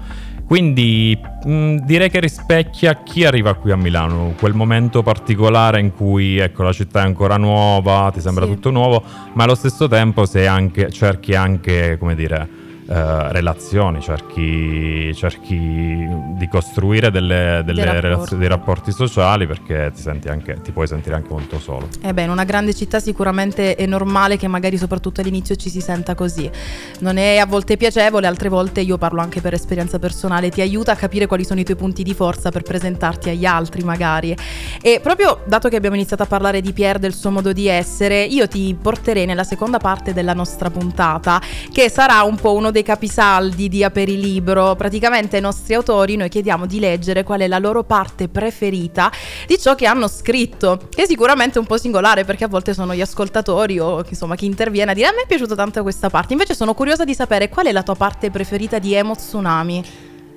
quindi 0.53 1.19
mh, 1.45 1.51
mm, 1.51 1.77
direi 1.79 2.11
che 2.11 2.21
rispecchia 2.21 3.03
chi 3.03 3.25
arriva 3.25 3.55
qui 3.55 3.71
a 3.71 3.77
Milano, 3.77 4.35
quel 4.39 4.53
momento 4.53 5.03
particolare 5.03 5.81
in 5.81 5.95
cui 5.95 6.37
ecco, 6.37 6.63
la 6.63 6.75
città 6.75 7.01
è 7.01 7.07
ancora 7.07 7.39
nuova, 7.39 8.11
ti 8.13 8.21
sembra 8.21 8.45
sì. 8.45 8.51
tutto 8.51 8.69
nuovo, 8.69 9.03
ma 9.33 9.45
allo 9.45 9.55
stesso 9.55 9.89
tempo 9.89 10.27
anche, 10.47 10.91
cerchi 10.91 11.35
anche, 11.35 11.97
come 11.97 12.15
dire, 12.15 12.47
eh, 12.89 13.31
relazioni, 13.33 14.01
cerchi, 14.01 15.15
cerchi, 15.15 16.05
di 16.37 16.49
costruire 16.49 17.13
delle, 17.13 17.63
delle 17.65 17.85
dei, 17.85 18.01
rapporti. 18.01 18.37
dei, 18.37 18.49
rapporti. 18.49 18.91
sociali 18.91 19.47
perché 19.47 19.93
ti, 19.95 20.29
anche, 20.29 20.61
ti, 20.63 20.73
puoi 20.73 20.89
sentire 20.89 21.15
anche 21.15 21.29
molto 21.31 21.61
solo. 21.61 21.89
Eh 22.03 22.13
beh, 22.13 22.23
in 22.23 22.31
una 22.31 22.43
grande 22.43 22.75
città 22.75 22.99
sicuramente 22.99 23.77
è 23.77 23.87
normale 23.87 24.37
che 24.37 24.49
magari 24.49 24.77
soprattutto 24.77 25.21
all'inizio 25.21 25.55
ci 25.55 25.71
si 25.71 25.81
senta 25.81 26.17
così. 26.17 26.51
Non 26.99 27.19
è 27.19 27.37
a 27.37 27.47
volte 27.47 27.77
piacevole, 27.77 28.27
altre 28.27 28.49
volte 28.49 28.81
io 28.81 28.99
parlo 28.99 29.21
anche 29.21 29.41
per 29.41 29.55
esperienza 29.55 30.01
personale, 30.01 30.51
ti 30.51 30.61
aiuta 30.61 30.91
a 30.91 30.97
capire 30.97 31.27
quali 31.27 31.45
sono 31.45 31.61
i 31.61 31.65
tuoi 31.65 31.77
punti 31.77 32.03
di 32.03 32.15
forza 32.15 32.51
per 32.51 32.63
presentarti 32.63 33.29
agli 33.29 33.45
altri 33.45 33.85
magari. 33.85 34.35
E 34.83 34.99
proprio 35.01 35.41
dato 35.47 35.69
che 35.69 35.77
abbiamo 35.77 35.95
iniziato 35.95 36.25
a 36.25 36.27
parlare 36.27 36.61
di 36.61 36.73
Pierre, 36.73 36.99
del 36.99 37.15
suo 37.15 37.31
modo 37.31 37.53
di 37.53 37.69
essere, 37.69 38.25
io 38.25 38.49
ti 38.49 38.77
porterei 38.81 39.25
nella 39.25 39.45
seconda 39.45 39.79
parte 39.79 40.13
della 40.13 40.35
nostra 40.35 40.69
puntata 40.69 41.41
che 41.71 41.89
sarà 41.89 42.23
un 42.23 42.35
po' 42.35 42.55
uno 42.55 42.71
dei 42.73 42.82
dei 42.83 42.85
capisaldi 42.85 43.69
di 43.69 43.85
Aperilibro. 43.85 44.75
Praticamente 44.75 45.37
ai 45.37 45.43
nostri 45.43 45.75
autori 45.75 46.17
noi 46.17 46.29
chiediamo 46.29 46.67
di 46.67 46.81
leggere 46.81 47.23
qual 47.23 47.41
è 47.41 47.47
la 47.47 47.59
loro 47.59 47.85
parte 47.85 48.29
preferita 48.29 49.11
di 49.47 49.59
ciò 49.59 49.75
che 49.75 49.87
hanno 49.87 50.09
scritto, 50.09 50.89
che 50.91 51.05
è 51.05 51.07
sicuramente 51.07 51.59
un 51.59 51.65
po' 51.65 51.79
singolare 51.79 52.25
perché 52.25 52.45
a 52.45 52.49
volte 52.49 52.75
sono 52.75 52.95
gli 52.95 53.01
ascoltatori 53.01 53.79
o 53.79 54.05
insomma 54.07 54.35
chi 54.35 54.47
interviene 54.47 54.91
a 54.91 54.95
dire 54.95 55.07
a 55.07 55.13
me 55.13 55.23
è 55.23 55.27
piaciuta 55.27 55.55
tanto 55.55 55.83
questa 55.83 56.11
parte. 56.11 56.33
Invece 56.33 56.55
sono 56.55 56.75
curiosa 56.75 57.05
di 57.05 57.15
sapere 57.15 57.49
qual 57.49 57.67
è 57.67 57.73
la 57.73 57.83
tua 57.83 57.95
parte 57.95 58.31
preferita 58.31 58.79
di 58.79 58.95
Emo 58.95 59.15
Tsunami. 59.15 59.85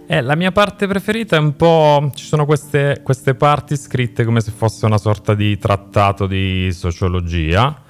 Eh, 0.08 0.22
la 0.22 0.36
mia 0.36 0.52
parte 0.52 0.86
preferita 0.86 1.36
è 1.36 1.40
un 1.40 1.56
po'. 1.56 2.12
Ci 2.14 2.26
sono 2.26 2.46
queste, 2.46 3.02
queste 3.04 3.34
parti 3.34 3.76
scritte 3.76 4.24
come 4.24 4.40
se 4.40 4.52
fosse 4.56 4.86
una 4.86 5.00
sorta 5.00 5.34
di 5.34 5.58
trattato 5.58 6.28
di 6.28 6.72
sociologia. 6.72 7.82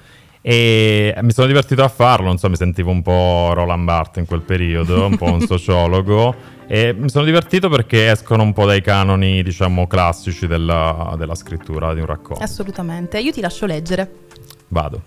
E 0.48 1.12
mi 1.22 1.32
sono 1.32 1.48
divertito 1.48 1.82
a 1.82 1.88
farlo, 1.88 2.26
non 2.26 2.38
so, 2.38 2.48
mi 2.48 2.54
sentivo 2.54 2.92
un 2.92 3.02
po' 3.02 3.50
Roland 3.52 3.82
Barthes 3.82 4.18
in 4.18 4.26
quel 4.26 4.42
periodo, 4.42 5.06
un 5.06 5.16
po' 5.16 5.24
un 5.24 5.40
sociologo. 5.44 6.32
E 6.68 6.94
mi 6.96 7.10
sono 7.10 7.24
divertito 7.24 7.68
perché 7.68 8.12
escono 8.12 8.44
un 8.44 8.52
po' 8.52 8.64
dai 8.64 8.80
canoni, 8.80 9.42
diciamo, 9.42 9.88
classici 9.88 10.46
della, 10.46 11.16
della 11.18 11.34
scrittura 11.34 11.92
di 11.94 11.98
un 11.98 12.06
racconto. 12.06 12.44
Assolutamente. 12.44 13.18
Io 13.18 13.32
ti 13.32 13.40
lascio 13.40 13.66
leggere. 13.66 14.08
Vado. 14.68 15.02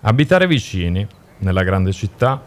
Abitare 0.00 0.46
vicini, 0.46 1.06
nella 1.40 1.62
grande 1.62 1.92
città, 1.92 2.40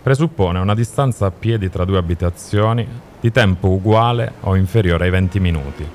presuppone 0.00 0.60
una 0.60 0.76
distanza 0.76 1.26
a 1.26 1.32
piedi 1.32 1.68
tra 1.70 1.84
due 1.84 1.98
abitazioni 1.98 2.86
di 3.18 3.32
tempo 3.32 3.66
uguale 3.66 4.34
o 4.42 4.54
inferiore 4.54 5.06
ai 5.06 5.10
20 5.10 5.40
minuti. 5.40 5.88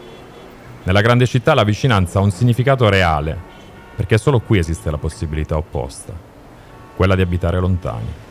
Nella 0.84 1.00
grande 1.00 1.26
città 1.26 1.54
la 1.54 1.64
vicinanza 1.64 2.20
ha 2.20 2.22
un 2.22 2.32
significato 2.32 2.90
reale, 2.90 3.54
perché 3.96 4.18
solo 4.18 4.40
qui 4.40 4.58
esiste 4.58 4.92
la 4.92 4.98
possibilità 4.98 5.58
opposta, 5.58 6.14
quella 6.96 7.16
di 7.16 7.22
abitare 7.22 7.60
lontani. 7.60 8.24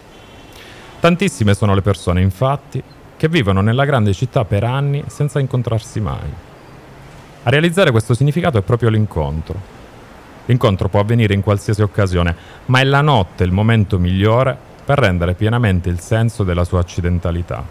Tantissime 1.00 1.55
sono 1.55 1.74
le 1.74 1.83
persone, 1.83 2.20
infatti, 2.20 2.83
che 3.16 3.29
vivono 3.29 3.61
nella 3.61 3.85
grande 3.85 4.12
città 4.12 4.44
per 4.44 4.64
anni 4.64 5.05
senza 5.07 5.38
incontrarsi 5.40 6.00
mai. 6.00 6.33
A 7.42 7.50
realizzare 7.50 7.90
questo 7.90 8.14
significato 8.14 8.59
è 8.59 8.62
proprio 8.62 8.88
l'incontro. 8.88 9.72
L'incontro 10.46 10.88
può 10.88 11.00
avvenire 11.00 11.35
in 11.35 11.42
qualsiasi 11.42 11.83
occasione, 11.83 12.35
ma 12.66 12.81
è 12.81 12.85
la 12.85 13.00
notte 13.00 13.44
il 13.44 13.53
momento 13.53 13.98
migliore 13.98 14.57
per 14.85 14.98
rendere 14.98 15.35
pienamente 15.35 15.88
il 15.88 16.00
senso 16.00 16.42
della 16.42 16.64
sua 16.64 16.81
accidentalità. 16.81 17.64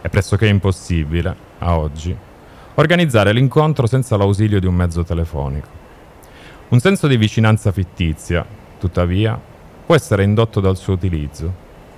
È 0.00 0.08
pressoché 0.08 0.46
impossibile, 0.46 1.34
a 1.58 1.78
oggi, 1.78 2.16
organizzare 2.74 3.32
l'incontro 3.32 3.86
senza 3.86 4.16
l'ausilio 4.16 4.58
di 4.58 4.66
un 4.66 4.74
mezzo 4.74 5.04
telefonico. 5.04 5.83
Un 6.74 6.80
senso 6.80 7.06
di 7.06 7.16
vicinanza 7.16 7.70
fittizia, 7.70 8.44
tuttavia, 8.80 9.40
può 9.86 9.94
essere 9.94 10.24
indotto 10.24 10.58
dal 10.58 10.76
suo 10.76 10.94
utilizzo, 10.94 11.52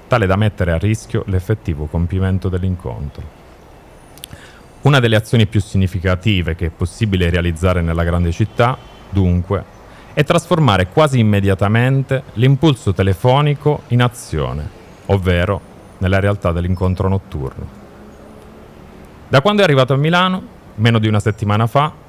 tale 0.07 0.27
da 0.27 0.37
mettere 0.37 0.73
a 0.73 0.77
rischio 0.77 1.23
l'effettivo 1.29 1.87
compimento 1.87 2.51
dell'incontro. 2.51 3.23
Una 4.83 5.01
delle 5.01 5.17
azioni 5.17 5.47
più 5.47 5.63
significative 5.63 6.55
che 6.57 6.67
è 6.67 6.71
possibile 6.71 7.31
realizzare 7.31 7.81
nella 7.81 8.05
grande 8.05 8.33
città, 8.33 8.77
dunque, 9.09 9.65
e 10.13 10.25
trasformare 10.25 10.89
quasi 10.89 11.21
immediatamente 11.21 12.25
l'impulso 12.35 12.93
telefonico 12.93 13.85
in 13.89 14.03
azione, 14.03 14.69
ovvero 15.07 15.59
nella 15.99 16.21
realtà 16.21 16.53
dell'incontro 16.53 17.09
notturno. 17.09 17.67
Da 19.27 19.41
quando 19.41 19.63
è 19.63 19.65
arrivato 19.65 19.95
a 19.95 19.97
Milano, 19.97 20.43
meno 20.75 20.99
di 20.99 21.09
una 21.09 21.21
settimana 21.21 21.67
fa, 21.67 22.05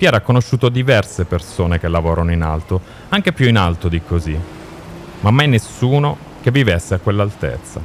Pier 0.00 0.14
ha 0.14 0.22
conosciuto 0.22 0.70
diverse 0.70 1.26
persone 1.26 1.78
che 1.78 1.86
lavorano 1.86 2.32
in 2.32 2.40
alto, 2.40 2.80
anche 3.10 3.34
più 3.34 3.46
in 3.48 3.58
alto 3.58 3.90
di 3.90 4.00
così, 4.02 4.34
ma 5.20 5.30
mai 5.30 5.46
nessuno 5.46 6.16
che 6.40 6.50
vivesse 6.50 6.94
a 6.94 6.98
quell'altezza. 7.00 7.82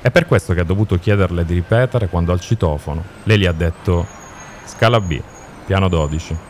È 0.00 0.10
per 0.10 0.26
questo 0.26 0.52
che 0.52 0.58
ha 0.58 0.64
dovuto 0.64 0.98
chiederle 0.98 1.44
di 1.44 1.54
ripetere 1.54 2.08
quando 2.08 2.32
al 2.32 2.40
citofono 2.40 3.04
lei 3.22 3.38
gli 3.38 3.46
ha 3.46 3.52
detto 3.52 4.04
scala 4.64 5.00
B, 5.00 5.22
piano 5.64 5.88
12. 5.88 6.47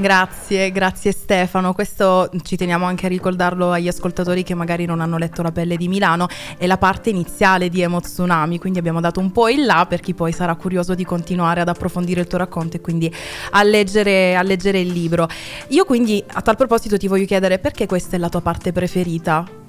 Grazie, 0.00 0.72
grazie 0.72 1.12
Stefano. 1.12 1.74
Questo 1.74 2.30
ci 2.42 2.56
teniamo 2.56 2.86
anche 2.86 3.04
a 3.04 3.08
ricordarlo 3.10 3.70
agli 3.70 3.86
ascoltatori 3.86 4.42
che 4.42 4.54
magari 4.54 4.86
non 4.86 5.02
hanno 5.02 5.18
letto 5.18 5.42
La 5.42 5.52
pelle 5.52 5.76
di 5.76 5.88
Milano, 5.88 6.26
è 6.56 6.66
la 6.66 6.78
parte 6.78 7.10
iniziale 7.10 7.68
di 7.68 7.82
Emo 7.82 8.00
Tsunami, 8.00 8.58
quindi 8.58 8.78
abbiamo 8.78 9.00
dato 9.00 9.20
un 9.20 9.30
po' 9.30 9.50
il 9.50 9.66
là 9.66 9.84
per 9.86 10.00
chi 10.00 10.14
poi 10.14 10.32
sarà 10.32 10.54
curioso 10.54 10.94
di 10.94 11.04
continuare 11.04 11.60
ad 11.60 11.68
approfondire 11.68 12.22
il 12.22 12.28
tuo 12.28 12.38
racconto 12.38 12.78
e 12.78 12.80
quindi 12.80 13.14
a 13.50 13.62
leggere, 13.62 14.36
a 14.36 14.42
leggere 14.42 14.80
il 14.80 14.88
libro. 14.88 15.28
Io 15.68 15.84
quindi 15.84 16.24
a 16.26 16.40
tal 16.40 16.56
proposito 16.56 16.96
ti 16.96 17.06
voglio 17.06 17.26
chiedere 17.26 17.58
perché 17.58 17.84
questa 17.84 18.16
è 18.16 18.18
la 18.18 18.30
tua 18.30 18.40
parte 18.40 18.72
preferita? 18.72 19.59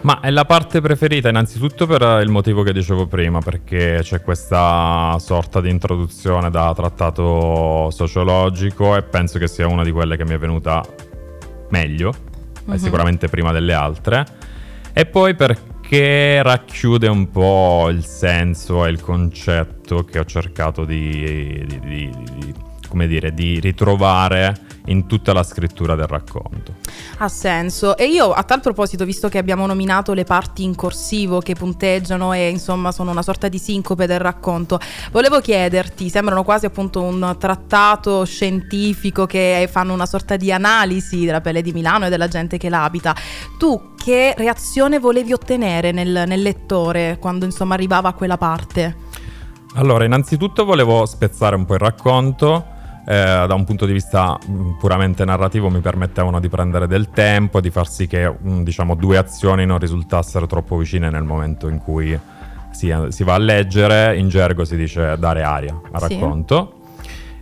Ma 0.00 0.20
è 0.20 0.30
la 0.30 0.44
parte 0.44 0.80
preferita 0.80 1.28
innanzitutto 1.28 1.86
per 1.86 2.20
il 2.22 2.30
motivo 2.30 2.62
che 2.62 2.72
dicevo 2.72 3.06
prima, 3.06 3.40
perché 3.40 3.98
c'è 4.02 4.22
questa 4.22 5.16
sorta 5.18 5.60
di 5.60 5.70
introduzione 5.70 6.50
da 6.50 6.72
trattato 6.72 7.90
sociologico 7.90 8.94
e 8.94 9.02
penso 9.02 9.38
che 9.40 9.48
sia 9.48 9.66
una 9.66 9.82
di 9.82 9.90
quelle 9.90 10.16
che 10.16 10.24
mi 10.24 10.34
è 10.34 10.38
venuta 10.38 10.84
meglio, 11.70 12.14
uh-huh. 12.64 12.76
sicuramente 12.76 13.28
prima 13.28 13.50
delle 13.50 13.72
altre. 13.72 14.24
E 14.92 15.04
poi 15.04 15.34
perché 15.34 16.42
racchiude 16.42 17.08
un 17.08 17.30
po' 17.30 17.88
il 17.90 18.04
senso 18.04 18.86
e 18.86 18.90
il 18.90 19.00
concetto 19.00 20.04
che 20.04 20.20
ho 20.20 20.24
cercato 20.24 20.84
di, 20.84 21.64
di, 21.66 21.80
di, 21.80 22.10
di 22.38 22.54
come 22.88 23.08
dire, 23.08 23.34
di 23.34 23.58
ritrovare 23.58 24.67
in 24.88 25.06
tutta 25.06 25.32
la 25.32 25.42
scrittura 25.42 25.94
del 25.94 26.06
racconto. 26.06 26.74
Ha 27.18 27.28
senso. 27.28 27.96
E 27.96 28.06
io 28.06 28.32
a 28.32 28.42
tal 28.42 28.60
proposito, 28.60 29.04
visto 29.04 29.28
che 29.28 29.38
abbiamo 29.38 29.66
nominato 29.66 30.12
le 30.12 30.24
parti 30.24 30.64
in 30.64 30.74
corsivo 30.74 31.40
che 31.40 31.54
punteggiano 31.54 32.32
e 32.32 32.48
insomma 32.48 32.92
sono 32.92 33.10
una 33.10 33.22
sorta 33.22 33.48
di 33.48 33.58
sincope 33.58 34.06
del 34.06 34.18
racconto, 34.18 34.78
volevo 35.12 35.40
chiederti, 35.40 36.08
sembrano 36.08 36.42
quasi 36.42 36.66
appunto 36.66 37.02
un 37.02 37.36
trattato 37.38 38.24
scientifico 38.24 39.26
che 39.26 39.68
fanno 39.70 39.92
una 39.92 40.06
sorta 40.06 40.36
di 40.36 40.52
analisi 40.52 41.24
della 41.24 41.40
pelle 41.40 41.62
di 41.62 41.72
Milano 41.72 42.06
e 42.06 42.08
della 42.08 42.28
gente 42.28 42.58
che 42.58 42.68
la 42.68 42.84
abita. 42.84 43.14
Tu 43.58 43.94
che 43.96 44.34
reazione 44.36 44.98
volevi 44.98 45.32
ottenere 45.32 45.92
nel, 45.92 46.24
nel 46.26 46.40
lettore 46.40 47.18
quando 47.20 47.44
insomma 47.44 47.74
arrivava 47.74 48.08
a 48.08 48.12
quella 48.14 48.38
parte? 48.38 49.06
Allora, 49.74 50.04
innanzitutto 50.04 50.64
volevo 50.64 51.04
spezzare 51.04 51.54
un 51.54 51.64
po' 51.64 51.74
il 51.74 51.80
racconto 51.80 52.76
eh, 53.10 53.46
da 53.46 53.54
un 53.54 53.64
punto 53.64 53.86
di 53.86 53.94
vista 53.94 54.38
mm, 54.46 54.72
puramente 54.72 55.24
narrativo 55.24 55.70
mi 55.70 55.80
permettevano 55.80 56.40
di 56.40 56.48
prendere 56.50 56.86
del 56.86 57.08
tempo, 57.08 57.58
di 57.58 57.70
far 57.70 57.88
sì 57.88 58.06
che 58.06 58.30
mm, 58.30 58.62
diciamo, 58.62 58.94
due 58.94 59.16
azioni 59.16 59.64
non 59.64 59.78
risultassero 59.78 60.46
troppo 60.46 60.76
vicine 60.76 61.08
nel 61.08 61.22
momento 61.22 61.68
in 61.68 61.78
cui 61.78 62.18
si, 62.70 62.94
si 63.08 63.24
va 63.24 63.32
a 63.32 63.38
leggere, 63.38 64.18
in 64.18 64.28
gergo 64.28 64.66
si 64.66 64.76
dice 64.76 65.16
dare 65.18 65.42
aria 65.42 65.80
al 65.90 66.02
sì. 66.02 66.18
racconto. 66.18 66.74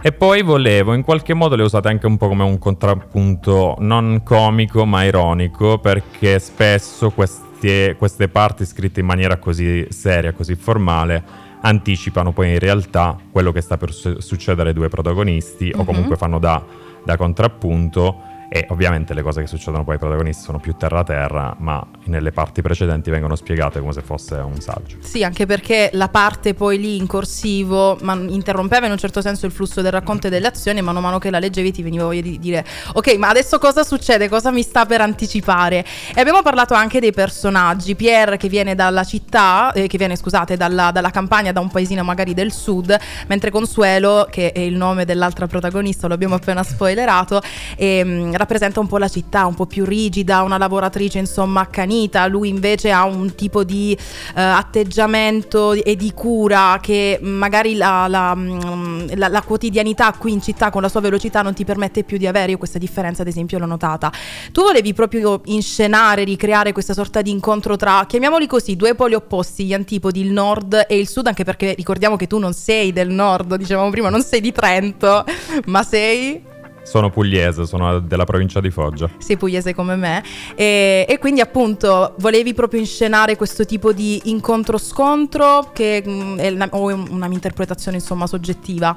E 0.00 0.12
poi 0.12 0.42
volevo, 0.42 0.94
in 0.94 1.02
qualche 1.02 1.34
modo 1.34 1.56
le 1.56 1.64
usate 1.64 1.88
anche 1.88 2.06
un 2.06 2.16
po' 2.16 2.28
come 2.28 2.44
un 2.44 2.58
contrappunto 2.58 3.74
non 3.80 4.20
comico 4.22 4.86
ma 4.86 5.02
ironico, 5.02 5.78
perché 5.78 6.38
spesso 6.38 7.10
queste, 7.10 7.96
queste 7.98 8.28
parti 8.28 8.64
scritte 8.64 9.00
in 9.00 9.06
maniera 9.06 9.38
così 9.38 9.84
seria, 9.90 10.32
così 10.32 10.54
formale, 10.54 11.45
anticipano 11.60 12.32
poi 12.32 12.52
in 12.52 12.58
realtà 12.58 13.16
quello 13.30 13.52
che 13.52 13.60
sta 13.60 13.76
per 13.76 13.92
su- 13.92 14.20
succedere 14.20 14.68
ai 14.68 14.74
due 14.74 14.88
protagonisti 14.88 15.70
uh-huh. 15.72 15.80
o 15.80 15.84
comunque 15.84 16.16
fanno 16.16 16.38
da, 16.38 16.64
da 17.04 17.16
contrappunto 17.16 18.34
e 18.48 18.66
ovviamente 18.70 19.14
le 19.14 19.22
cose 19.22 19.40
che 19.40 19.46
succedono 19.46 19.84
poi 19.84 19.94
ai 19.94 20.00
protagonisti 20.00 20.42
sono 20.42 20.58
più 20.58 20.74
terra-terra, 20.74 21.54
ma 21.58 21.84
nelle 22.04 22.32
parti 22.32 22.62
precedenti 22.62 23.10
vengono 23.10 23.34
spiegate 23.36 23.80
come 23.80 23.92
se 23.92 24.02
fosse 24.02 24.34
un 24.36 24.60
saggio. 24.60 24.96
Sì, 25.00 25.24
anche 25.24 25.46
perché 25.46 25.90
la 25.92 26.08
parte 26.08 26.54
poi 26.54 26.78
lì 26.78 26.96
in 26.96 27.06
corsivo 27.06 27.98
ma 28.02 28.14
interrompeva 28.14 28.86
in 28.86 28.92
un 28.92 28.98
certo 28.98 29.20
senso 29.20 29.46
il 29.46 29.52
flusso 29.52 29.82
del 29.82 29.92
racconto 29.92 30.26
e 30.26 30.30
delle 30.30 30.46
azioni, 30.46 30.80
mano 30.82 30.98
a 30.98 31.02
mano 31.02 31.18
che 31.18 31.30
la 31.30 31.38
leggevi 31.38 31.72
ti 31.72 31.82
veniva 31.82 32.04
voglia 32.04 32.20
di 32.20 32.38
dire 32.38 32.64
ok, 32.92 33.14
ma 33.16 33.28
adesso 33.28 33.58
cosa 33.58 33.82
succede? 33.82 34.28
Cosa 34.28 34.50
mi 34.50 34.62
sta 34.62 34.86
per 34.86 35.00
anticipare? 35.00 35.84
E 36.14 36.20
abbiamo 36.20 36.42
parlato 36.42 36.74
anche 36.74 37.00
dei 37.00 37.12
personaggi. 37.12 37.94
Pierre 37.94 38.36
che 38.36 38.48
viene 38.48 38.74
dalla 38.74 39.04
città, 39.04 39.72
eh, 39.72 39.86
che 39.86 39.98
viene 39.98 40.16
scusate, 40.16 40.56
dalla, 40.56 40.90
dalla 40.90 41.10
campagna, 41.10 41.52
da 41.52 41.60
un 41.60 41.70
paesino 41.70 42.04
magari 42.04 42.34
del 42.34 42.52
sud, 42.52 42.96
mentre 43.26 43.50
Consuelo, 43.50 44.28
che 44.30 44.52
è 44.52 44.60
il 44.60 44.76
nome 44.76 45.04
dell'altra 45.04 45.46
protagonista, 45.46 46.06
lo 46.06 46.14
abbiamo 46.14 46.34
appena 46.34 46.62
spoilerato, 46.62 47.40
ehm, 47.76 48.35
rappresenta 48.36 48.80
un 48.80 48.86
po' 48.86 48.98
la 48.98 49.08
città, 49.08 49.46
un 49.46 49.54
po' 49.54 49.66
più 49.66 49.84
rigida, 49.84 50.42
una 50.42 50.58
lavoratrice 50.58 51.18
insomma 51.18 51.62
accanita, 51.62 52.26
lui 52.26 52.48
invece 52.48 52.90
ha 52.90 53.04
un 53.04 53.34
tipo 53.34 53.64
di 53.64 53.96
uh, 53.98 54.32
atteggiamento 54.34 55.72
e 55.72 55.96
di 55.96 56.12
cura 56.12 56.78
che 56.80 57.18
magari 57.22 57.76
la, 57.76 58.06
la, 58.08 58.34
mm, 58.34 59.08
la, 59.14 59.28
la, 59.28 59.42
quotidianità 59.42 60.12
qui 60.12 60.32
in 60.32 60.40
città 60.40 60.70
con 60.70 60.82
la 60.82 60.88
sua 60.88 61.00
velocità 61.00 61.42
non 61.42 61.54
ti 61.54 61.64
permette 61.64 62.04
più 62.04 62.18
di 62.18 62.26
avere, 62.26 62.52
io 62.52 62.58
questa 62.58 62.78
differenza 62.78 63.22
ad 63.22 63.28
esempio 63.28 63.58
l'ho 63.58 63.66
notata. 63.66 64.12
Tu 64.52 64.62
volevi 64.62 64.92
proprio 64.92 65.40
inscenare, 65.46 66.24
ricreare 66.24 66.72
questa 66.72 66.94
sorta 66.94 67.22
di 67.22 67.30
incontro 67.30 67.76
tra, 67.76 68.04
chiamiamoli 68.06 68.46
così, 68.46 68.76
due 68.76 68.94
poli 68.94 69.14
opposti, 69.14 69.64
gli 69.64 69.74
antipodi, 69.74 70.20
il 70.20 70.30
nord 70.30 70.86
e 70.88 70.98
il 70.98 71.08
sud, 71.08 71.26
anche 71.26 71.44
perché 71.44 71.74
ricordiamo 71.74 72.16
che 72.16 72.26
tu 72.26 72.38
non 72.38 72.52
sei 72.52 72.92
del 72.92 73.10
nord, 73.10 73.56
dicevamo 73.56 73.90
prima, 73.90 74.08
non 74.08 74.22
sei 74.22 74.40
di 74.40 74.52
Trento, 74.52 75.24
ma 75.66 75.82
sei... 75.82 76.54
sono 76.86 77.10
pugliese, 77.10 77.66
sono 77.66 77.98
della 77.98 78.24
provincia 78.24 78.60
di 78.60 78.70
Foggia. 78.70 79.10
Sei 79.18 79.36
pugliese 79.36 79.74
come 79.74 79.96
me. 79.96 80.22
E, 80.54 81.04
e 81.08 81.18
quindi 81.18 81.40
appunto 81.40 82.14
volevi 82.18 82.54
proprio 82.54 82.78
inscenare 82.78 83.36
questo 83.36 83.66
tipo 83.66 83.92
di 83.92 84.20
incontro-scontro 84.24 85.70
che 85.74 86.02
mm, 86.06 86.38
è 86.38 86.48
una, 86.48 86.68
o 86.70 86.84
una 86.84 87.26
mia 87.26 87.34
interpretazione 87.34 87.96
insomma 87.96 88.28
soggettiva? 88.28 88.96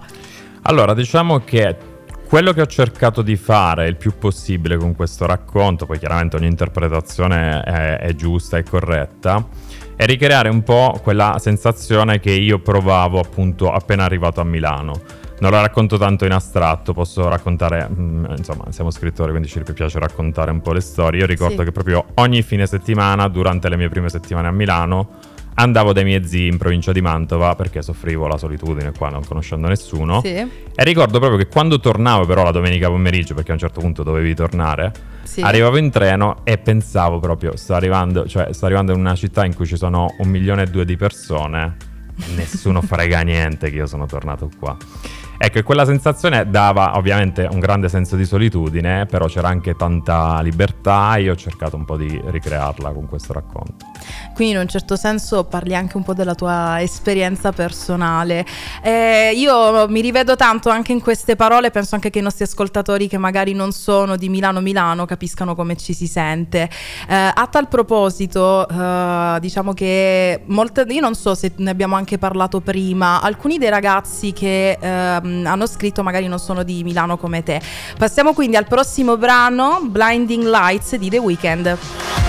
Allora, 0.63 0.93
diciamo 0.93 1.39
che 1.39 1.75
quello 2.27 2.53
che 2.53 2.61
ho 2.61 2.67
cercato 2.67 3.23
di 3.23 3.35
fare 3.35 3.87
il 3.87 3.95
più 3.95 4.13
possibile 4.19 4.77
con 4.77 4.93
questo 4.93 5.25
racconto, 5.25 5.87
poi 5.87 5.97
chiaramente 5.97 6.35
ogni 6.35 6.45
interpretazione 6.45 7.63
è, 7.63 7.97
è 7.97 8.13
giusta 8.13 8.57
e 8.57 8.63
corretta, 8.63 9.43
è 9.95 10.05
ricreare 10.05 10.49
un 10.49 10.61
po' 10.61 10.99
quella 11.01 11.37
sensazione 11.39 12.19
che 12.19 12.31
io 12.31 12.59
provavo 12.59 13.19
appunto 13.19 13.71
appena 13.71 14.03
arrivato 14.03 14.41
a 14.41 14.43
Milano 14.43 15.18
non 15.39 15.51
la 15.51 15.61
racconto 15.61 15.97
tanto 15.97 16.25
in 16.25 16.31
astratto, 16.31 16.93
posso 16.93 17.27
raccontare, 17.27 17.87
mh, 17.87 18.01
mm, 18.01 18.25
insomma, 18.37 18.65
siamo 18.71 18.91
scrittori, 18.91 19.31
quindi 19.31 19.47
ci 19.47 19.61
piace 19.73 19.99
raccontare 19.99 20.51
un 20.51 20.61
po' 20.61 20.73
le 20.73 20.81
storie. 20.81 21.21
Io 21.21 21.25
ricordo 21.25 21.59
sì. 21.59 21.63
che 21.63 21.71
proprio 21.71 22.05
ogni 22.15 22.41
fine 22.41 22.65
settimana, 22.65 23.27
durante 23.27 23.69
le 23.69 23.77
mie 23.77 23.89
prime 23.89 24.09
settimane 24.09 24.47
a 24.47 24.51
Milano, 24.51 25.37
andavo 25.59 25.91
dai 25.91 26.05
miei 26.05 26.25
zii 26.25 26.47
in 26.47 26.57
provincia 26.57 26.91
di 26.91 27.01
Mantova 27.01 27.53
perché 27.55 27.81
soffrivo 27.81 28.27
la 28.27 28.37
solitudine 28.37 28.91
qua, 28.91 29.09
non 29.09 29.23
conoscendo 29.25 29.67
nessuno. 29.67 30.21
Sì. 30.21 30.29
E 30.29 30.83
ricordo 30.83 31.19
proprio 31.19 31.37
che 31.37 31.47
quando 31.47 31.79
tornavo 31.79 32.25
però 32.25 32.43
la 32.43 32.51
domenica 32.51 32.87
pomeriggio, 32.87 33.33
perché 33.33 33.51
a 33.51 33.53
un 33.53 33.59
certo 33.59 33.81
punto 33.81 34.03
dovevi 34.03 34.33
tornare, 34.33 34.91
sì. 35.23 35.41
arrivavo 35.41 35.77
in 35.77 35.89
treno 35.89 36.41
e 36.43 36.57
pensavo 36.57 37.19
proprio, 37.19 37.55
sto 37.57 37.73
arrivando, 37.73 38.25
cioè, 38.27 38.53
sto 38.53 38.65
arrivando 38.65 38.93
in 38.93 38.99
una 38.99 39.15
città 39.15 39.45
in 39.45 39.53
cui 39.53 39.65
ci 39.65 39.75
sono 39.75 40.15
un 40.19 40.29
milione 40.29 40.63
e 40.63 40.65
due 40.67 40.85
di 40.85 40.95
persone, 40.95 41.75
nessuno 42.35 42.81
frega 42.83 43.21
niente 43.21 43.69
che 43.69 43.77
io 43.77 43.87
sono 43.87 44.05
tornato 44.05 44.49
qua. 44.57 44.77
Ecco, 45.41 45.59
e 45.59 45.63
quella 45.63 45.85
sensazione 45.85 46.49
dava 46.49 46.97
ovviamente 46.97 47.47
un 47.49 47.59
grande 47.59 47.87
senso 47.87 48.17
di 48.17 48.25
solitudine, 48.25 49.05
però 49.05 49.27
c'era 49.27 49.47
anche 49.47 49.73
tanta 49.73 50.41
libertà 50.41 51.15
e 51.15 51.21
io 51.21 51.31
ho 51.31 51.37
cercato 51.37 51.77
un 51.77 51.85
po' 51.85 51.95
di 51.95 52.21
ricrearla 52.25 52.91
con 52.91 53.07
questo 53.07 53.31
racconto. 53.31 53.88
Quindi 54.33 54.53
in 54.53 54.59
un 54.59 54.67
certo 54.67 54.95
senso 54.95 55.43
parli 55.43 55.75
anche 55.75 55.97
un 55.97 56.03
po' 56.03 56.13
della 56.13 56.35
tua 56.35 56.81
esperienza 56.81 57.51
personale. 57.51 58.45
Eh, 58.81 59.31
io 59.35 59.87
mi 59.87 60.01
rivedo 60.01 60.35
tanto 60.35 60.69
anche 60.69 60.91
in 60.91 61.01
queste 61.01 61.35
parole, 61.35 61.71
penso 61.71 61.95
anche 61.95 62.09
che 62.09 62.19
i 62.19 62.21
nostri 62.21 62.43
ascoltatori 62.43 63.07
che 63.07 63.17
magari 63.17 63.53
non 63.53 63.71
sono 63.71 64.15
di 64.15 64.29
Milano 64.29 64.61
Milano 64.61 65.05
capiscano 65.05 65.55
come 65.55 65.75
ci 65.75 65.93
si 65.93 66.07
sente. 66.07 66.69
Eh, 67.07 67.15
a 67.15 67.47
tal 67.49 67.67
proposito, 67.67 68.67
eh, 68.67 69.37
diciamo 69.39 69.73
che 69.73 70.41
molte, 70.45 70.85
io 70.87 71.01
non 71.01 71.15
so 71.15 71.35
se 71.35 71.51
ne 71.57 71.69
abbiamo 71.69 71.95
anche 71.95 72.17
parlato 72.17 72.61
prima, 72.61 73.21
alcuni 73.21 73.57
dei 73.57 73.69
ragazzi 73.69 74.33
che 74.33 74.77
ehm, 74.79 75.45
hanno 75.45 75.67
scritto 75.67 76.03
magari 76.03 76.27
non 76.27 76.39
sono 76.39 76.63
di 76.63 76.83
Milano 76.83 77.17
come 77.17 77.43
te. 77.43 77.61
Passiamo 77.97 78.33
quindi 78.33 78.55
al 78.55 78.67
prossimo 78.67 79.17
brano, 79.17 79.79
Blinding 79.83 80.45
Lights 80.45 80.95
di 80.95 81.09
The 81.09 81.17
Weeknd. 81.17 82.28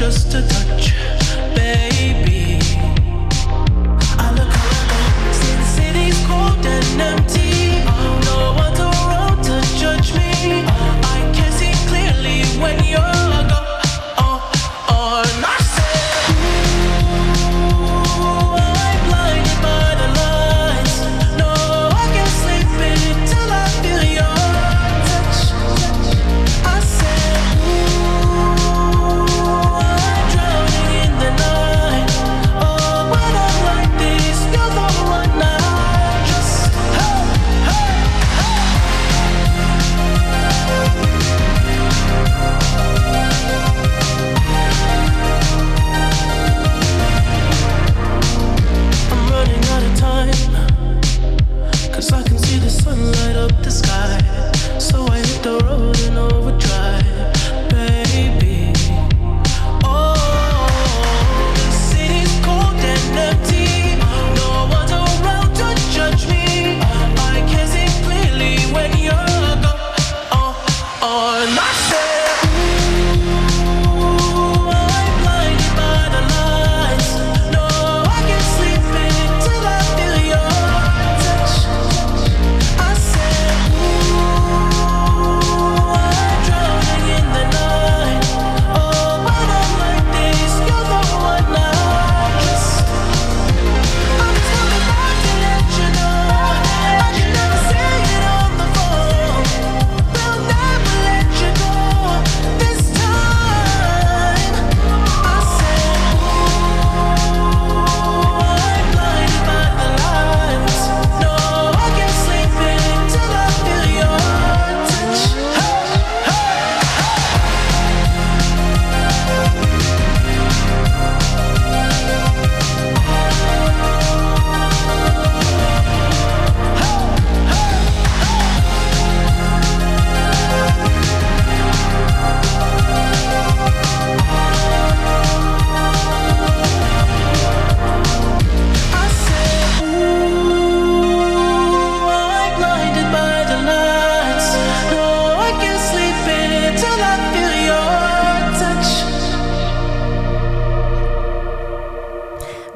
Just 0.00 0.32
a 0.32 0.40
touch 0.48 0.99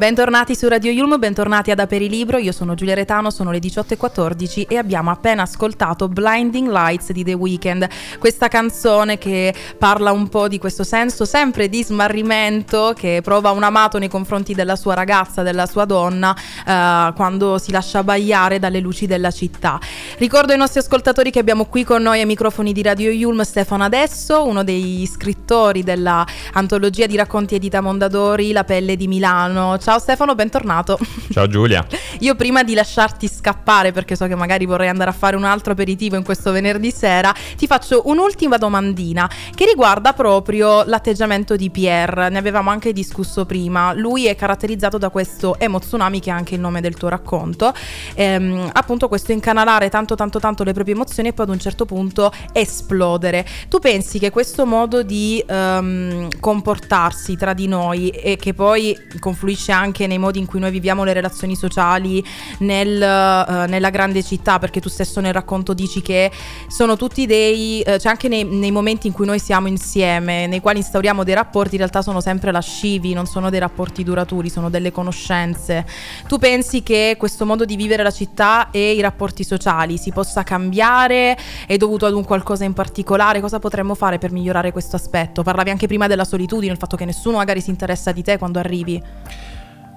Bentornati 0.04 0.54
su 0.54 0.68
Radio 0.68 0.92
Yulm, 0.92 1.18
bentornati 1.18 1.70
ad 1.70 1.78
Aperilibro, 1.78 2.36
io 2.36 2.52
sono 2.52 2.74
Giulia 2.74 2.92
Retano, 2.92 3.30
sono 3.30 3.50
le 3.50 3.58
18.14 3.58 4.66
e 4.68 4.76
abbiamo 4.76 5.10
appena 5.10 5.40
ascoltato 5.40 6.08
Blinding 6.08 6.68
Lights 6.68 7.10
di 7.12 7.24
The 7.24 7.32
Weeknd, 7.32 7.88
questa 8.18 8.48
canzone 8.48 9.16
che 9.16 9.54
parla 9.78 10.12
un 10.12 10.28
po' 10.28 10.46
di 10.46 10.58
questo 10.58 10.84
senso 10.84 11.24
sempre 11.24 11.70
di 11.70 11.82
smarrimento 11.82 12.92
che 12.94 13.20
prova 13.24 13.52
un 13.52 13.62
amato 13.62 13.96
nei 13.96 14.10
confronti 14.10 14.52
della 14.52 14.76
sua 14.76 14.92
ragazza, 14.92 15.40
della 15.40 15.64
sua 15.64 15.86
donna, 15.86 16.36
eh, 16.36 17.12
quando 17.16 17.56
si 17.56 17.72
lascia 17.72 18.00
abbagliare 18.00 18.58
dalle 18.58 18.80
luci 18.80 19.06
della 19.06 19.30
città. 19.30 19.80
Ricordo 20.18 20.52
ai 20.52 20.58
nostri 20.58 20.80
ascoltatori 20.80 21.30
che 21.30 21.38
abbiamo 21.38 21.64
qui 21.64 21.82
con 21.82 22.02
noi 22.02 22.20
ai 22.20 22.26
microfoni 22.26 22.74
di 22.74 22.82
Radio 22.82 23.10
Yulm 23.10 23.40
Stefano 23.40 23.84
Adesso, 23.84 24.46
uno 24.46 24.64
dei 24.64 25.08
scrittori 25.10 25.82
della 25.82 26.26
antologia 26.52 27.06
di 27.06 27.16
racconti 27.16 27.54
Edita 27.54 27.80
Mondadori, 27.80 28.52
La 28.52 28.64
pelle 28.64 28.96
di 28.96 29.08
Milano. 29.08 29.78
Ciao 29.78 29.92
Stefano, 29.98 30.34
bentornato. 30.34 30.98
Ciao 31.30 31.46
Giulia. 31.46 31.86
Io 32.20 32.34
prima 32.34 32.62
di 32.62 32.74
lasciarti 32.74 33.28
scappare, 33.28 33.92
perché 33.92 34.16
so 34.16 34.26
che 34.26 34.34
magari 34.34 34.66
vorrei 34.66 34.88
andare 34.88 35.10
a 35.10 35.12
fare 35.12 35.36
un 35.36 35.44
altro 35.44 35.72
aperitivo 35.72 36.16
in 36.16 36.24
questo 36.24 36.52
venerdì 36.52 36.90
sera, 36.90 37.34
ti 37.56 37.66
faccio 37.66 38.02
un'ultima 38.06 38.56
domandina 38.56 39.30
che 39.54 39.64
riguarda 39.64 40.12
proprio 40.12 40.84
l'atteggiamento 40.84 41.56
di 41.56 41.70
Pierre. 41.70 42.28
Ne 42.28 42.38
avevamo 42.38 42.70
anche 42.70 42.92
discusso 42.92 43.46
prima. 43.46 43.92
Lui 43.92 44.26
è 44.26 44.34
caratterizzato 44.34 44.98
da 44.98 45.08
questo 45.08 45.58
emo 45.58 45.78
tsunami, 45.78 46.20
che 46.20 46.30
è 46.30 46.32
anche 46.32 46.54
il 46.54 46.60
nome 46.60 46.80
del 46.80 46.94
tuo 46.94 47.08
racconto. 47.08 47.72
Ehm, 48.14 48.70
appunto, 48.72 49.08
questo 49.08 49.32
incanalare 49.32 49.88
tanto, 49.88 50.14
tanto, 50.14 50.38
tanto 50.38 50.64
le 50.64 50.72
proprie 50.72 50.94
emozioni 50.94 51.28
e 51.28 51.32
poi 51.32 51.46
ad 51.46 51.52
un 51.52 51.58
certo 51.58 51.84
punto 51.84 52.32
esplodere. 52.52 53.46
Tu 53.68 53.78
pensi 53.78 54.18
che 54.18 54.30
questo 54.30 54.66
modo 54.66 55.02
di 55.02 55.42
um, 55.48 56.28
comportarsi 56.40 57.36
tra 57.36 57.52
di 57.52 57.66
noi 57.66 58.08
e 58.10 58.36
che 58.36 58.54
poi 58.54 58.96
confluisce 59.18 59.72
anche 59.72 59.83
nei 60.06 60.18
modi 60.18 60.38
in 60.38 60.46
cui 60.46 60.60
noi 60.60 60.70
viviamo 60.70 61.04
le 61.04 61.12
relazioni 61.12 61.56
sociali 61.56 62.24
nel, 62.58 62.96
uh, 62.96 63.68
nella 63.68 63.90
grande 63.90 64.22
città, 64.22 64.58
perché 64.58 64.80
tu 64.80 64.88
stesso 64.88 65.20
nel 65.20 65.32
racconto 65.32 65.74
dici 65.74 66.00
che 66.00 66.30
sono 66.68 66.96
tutti 66.96 67.26
dei, 67.26 67.82
uh, 67.86 67.98
cioè 67.98 68.10
anche 68.12 68.28
nei, 68.28 68.44
nei, 68.44 68.70
momenti 68.70 69.06
in 69.06 69.12
cui 69.12 69.26
noi 69.26 69.38
siamo 69.38 69.68
insieme, 69.68 70.46
nei 70.46 70.60
quali 70.60 70.78
instauriamo 70.78 71.24
dei 71.24 71.34
rapporti, 71.34 71.72
in 71.72 71.78
realtà 71.78 72.02
sono 72.02 72.20
sempre 72.20 72.50
lascivi, 72.50 73.12
non 73.12 73.26
sono 73.26 73.50
dei 73.50 73.60
rapporti 73.60 74.02
duraturi, 74.02 74.48
sono 74.48 74.70
delle 74.70 74.92
conoscenze. 74.92 75.86
Tu 76.26 76.38
pensi 76.38 76.82
che 76.82 77.16
questo 77.18 77.44
modo 77.46 77.64
di 77.64 77.76
vivere 77.76 78.02
la 78.02 78.10
città 78.10 78.70
e 78.70 78.92
i 78.92 79.00
rapporti 79.00 79.44
sociali 79.44 79.98
si 79.98 80.12
possa 80.12 80.42
cambiare? 80.42 81.36
È 81.66 81.76
dovuto 81.76 82.06
ad 82.06 82.14
un 82.14 82.24
qualcosa 82.24 82.64
in 82.64 82.72
particolare? 82.72 83.40
Cosa 83.40 83.58
potremmo 83.58 83.94
fare 83.94 84.18
per 84.18 84.32
migliorare 84.32 84.72
questo 84.72 84.96
aspetto? 84.96 85.42
Parlavi 85.42 85.70
anche 85.70 85.86
prima 85.86 86.06
della 86.06 86.24
solitudine, 86.24 86.72
il 86.72 86.78
fatto 86.78 86.96
che 86.96 87.04
nessuno 87.04 87.36
magari 87.36 87.60
si 87.60 87.70
interessa 87.70 88.12
di 88.12 88.22
te 88.22 88.38
quando 88.38 88.58
arrivi. 88.58 89.02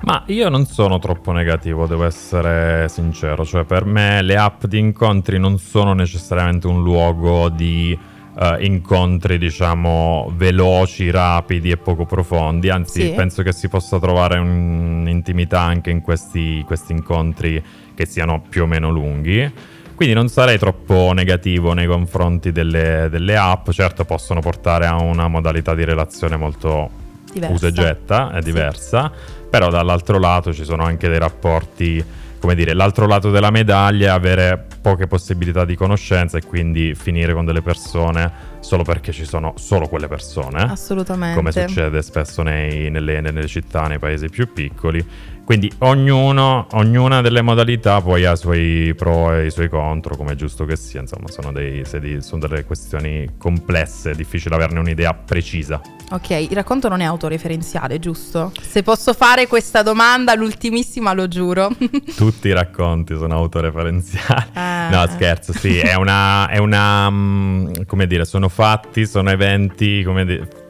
Ma 0.01 0.23
io 0.27 0.47
non 0.49 0.65
sono 0.65 0.99
troppo 0.99 1.31
negativo, 1.31 1.87
devo 1.87 2.05
essere 2.05 2.87
sincero, 2.87 3.43
cioè 3.43 3.65
per 3.65 3.85
me 3.85 4.21
le 4.21 4.37
app 4.37 4.65
di 4.65 4.77
incontri 4.77 5.39
non 5.39 5.57
sono 5.57 5.93
necessariamente 5.93 6.67
un 6.67 6.83
luogo 6.83 7.49
di 7.49 7.97
uh, 8.35 8.55
incontri, 8.59 9.37
diciamo, 9.37 10.31
veloci, 10.35 11.09
rapidi 11.09 11.71
e 11.71 11.77
poco 11.77 12.05
profondi, 12.05 12.69
anzi 12.69 13.01
sì. 13.01 13.11
penso 13.11 13.41
che 13.41 13.51
si 13.51 13.67
possa 13.67 13.99
trovare 13.99 14.37
un'intimità 14.37 15.61
anche 15.61 15.89
in 15.89 16.01
questi, 16.01 16.63
questi 16.65 16.91
incontri 16.91 17.61
che 17.95 18.05
siano 18.05 18.41
più 18.47 18.63
o 18.63 18.65
meno 18.65 18.89
lunghi. 18.89 19.51
Quindi 19.95 20.13
non 20.13 20.29
sarei 20.29 20.59
troppo 20.59 21.11
negativo 21.11 21.73
nei 21.73 21.87
confronti 21.87 22.51
delle, 22.51 23.07
delle 23.09 23.35
app, 23.35 23.71
certo 23.71 24.05
possono 24.05 24.41
portare 24.41 24.85
a 24.85 25.01
una 25.01 25.27
modalità 25.27 25.73
di 25.73 25.83
relazione 25.83 26.37
molto 26.37 27.05
diversa. 27.31 27.53
usa 27.55 27.67
e 27.67 27.71
getta, 27.71 28.31
è 28.31 28.41
diversa, 28.41 29.11
però 29.49 29.69
dall'altro 29.69 30.19
lato 30.19 30.53
ci 30.53 30.63
sono 30.63 30.83
anche 30.83 31.07
dei 31.07 31.19
rapporti, 31.19 32.03
come 32.39 32.55
dire, 32.55 32.73
l'altro 32.73 33.07
lato 33.07 33.31
della 33.31 33.51
medaglia 33.51 34.07
è 34.07 34.15
avere 34.15 34.65
poche 34.81 35.07
possibilità 35.07 35.65
di 35.65 35.75
conoscenza 35.75 36.37
e 36.37 36.41
quindi 36.43 36.95
finire 36.95 37.33
con 37.33 37.45
delle 37.45 37.61
persone 37.61 38.55
solo 38.59 38.83
perché 38.83 39.11
ci 39.11 39.25
sono 39.25 39.53
solo 39.57 39.87
quelle 39.87 40.07
persone. 40.07 40.63
Assolutamente. 40.63 41.35
Come 41.35 41.51
succede 41.51 42.01
spesso 42.01 42.41
nei, 42.41 42.89
nelle, 42.89 43.21
nelle 43.21 43.47
città, 43.47 43.87
nei 43.87 43.99
paesi 43.99 44.29
più 44.29 44.51
piccoli 44.51 45.05
quindi 45.47 45.71
ognuno, 45.77 46.67
ognuna 46.71 47.21
delle 47.21 47.41
modalità 47.41 48.01
poi 48.01 48.25
ha 48.25 48.33
i 48.33 48.37
suoi 48.37 48.93
pro 48.97 49.33
e 49.33 49.45
i 49.45 49.49
suoi 49.49 49.69
contro, 49.69 50.17
come 50.17 50.33
è 50.33 50.35
giusto 50.35 50.65
che 50.65 50.75
sia, 50.75 50.99
insomma 50.99 51.29
sono, 51.29 51.53
dei, 51.53 51.85
sono 52.19 52.45
delle 52.45 52.65
questioni 52.65 53.35
complesse, 53.37 54.11
è 54.11 54.13
difficile 54.13 54.55
averne 54.55 54.79
un'idea 54.79 55.13
precisa. 55.13 55.79
Ok, 56.09 56.31
il 56.31 56.51
racconto 56.51 56.89
non 56.89 56.99
è 56.99 57.05
autoreferenziale, 57.05 57.97
giusto? 57.97 58.51
Se 58.59 58.83
posso 58.83 59.13
fare 59.13 59.47
questa 59.47 59.83
domanda, 59.83 60.35
l'ultimissima 60.35 61.13
lo 61.13 61.29
giuro. 61.29 61.69
Tutti 62.17 62.49
i 62.49 62.53
racconti 62.53 63.15
sono 63.15 63.35
autoreferenziali. 63.35 64.45
Ah. 64.53 64.89
No, 64.89 65.07
scherzo, 65.07 65.53
sì, 65.53 65.77
è 65.79 65.95
una, 65.95 66.49
è 66.49 66.57
una, 66.57 67.09
mm, 67.09 67.71
come 67.85 68.05
dire, 68.05 68.25
sono 68.25 68.46
fatti, 68.49 69.05
sono 69.05 69.29
eventi, 69.29 70.03
come 70.03 70.25
dire 70.25 70.65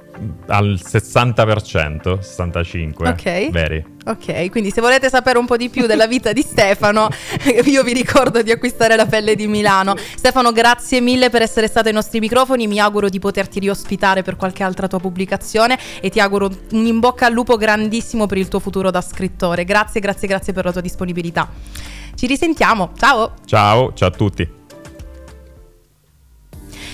al 0.47 0.79
60%, 0.81 2.19
65%. 2.19 3.07
Ok. 3.07 3.49
Veri. 3.49 3.95
Ok, 4.05 4.49
quindi 4.49 4.71
se 4.71 4.79
volete 4.79 5.09
sapere 5.09 5.37
un 5.37 5.45
po' 5.45 5.57
di 5.57 5.69
più 5.69 5.85
della 5.85 6.07
vita 6.07 6.31
di 6.31 6.41
Stefano, 6.41 7.09
io 7.65 7.83
vi 7.83 7.93
ricordo 7.93 8.41
di 8.41 8.51
acquistare 8.51 8.95
la 8.95 9.05
pelle 9.05 9.35
di 9.35 9.47
Milano. 9.47 9.95
Stefano, 9.97 10.51
grazie 10.51 11.01
mille 11.01 11.29
per 11.29 11.41
essere 11.41 11.67
stato 11.67 11.87
ai 11.87 11.93
nostri 11.93 12.19
microfoni. 12.19 12.67
Mi 12.67 12.79
auguro 12.79 13.09
di 13.09 13.19
poterti 13.19 13.59
riospitare 13.59 14.23
per 14.23 14.37
qualche 14.37 14.63
altra 14.63 14.87
tua 14.87 14.99
pubblicazione 14.99 15.77
e 15.99 16.09
ti 16.09 16.19
auguro 16.19 16.49
un 16.71 16.85
in 16.85 16.99
bocca 16.99 17.25
al 17.25 17.33
lupo 17.33 17.57
grandissimo 17.57 18.27
per 18.27 18.37
il 18.37 18.47
tuo 18.47 18.59
futuro 18.59 18.91
da 18.91 19.01
scrittore. 19.01 19.65
Grazie, 19.65 19.99
grazie, 19.99 20.27
grazie 20.27 20.53
per 20.53 20.65
la 20.65 20.71
tua 20.71 20.81
disponibilità. 20.81 21.49
Ci 22.15 22.27
risentiamo. 22.27 22.91
Ciao. 22.97 23.33
Ciao, 23.45 23.91
ciao 23.93 24.07
a 24.07 24.11
tutti. 24.11 24.56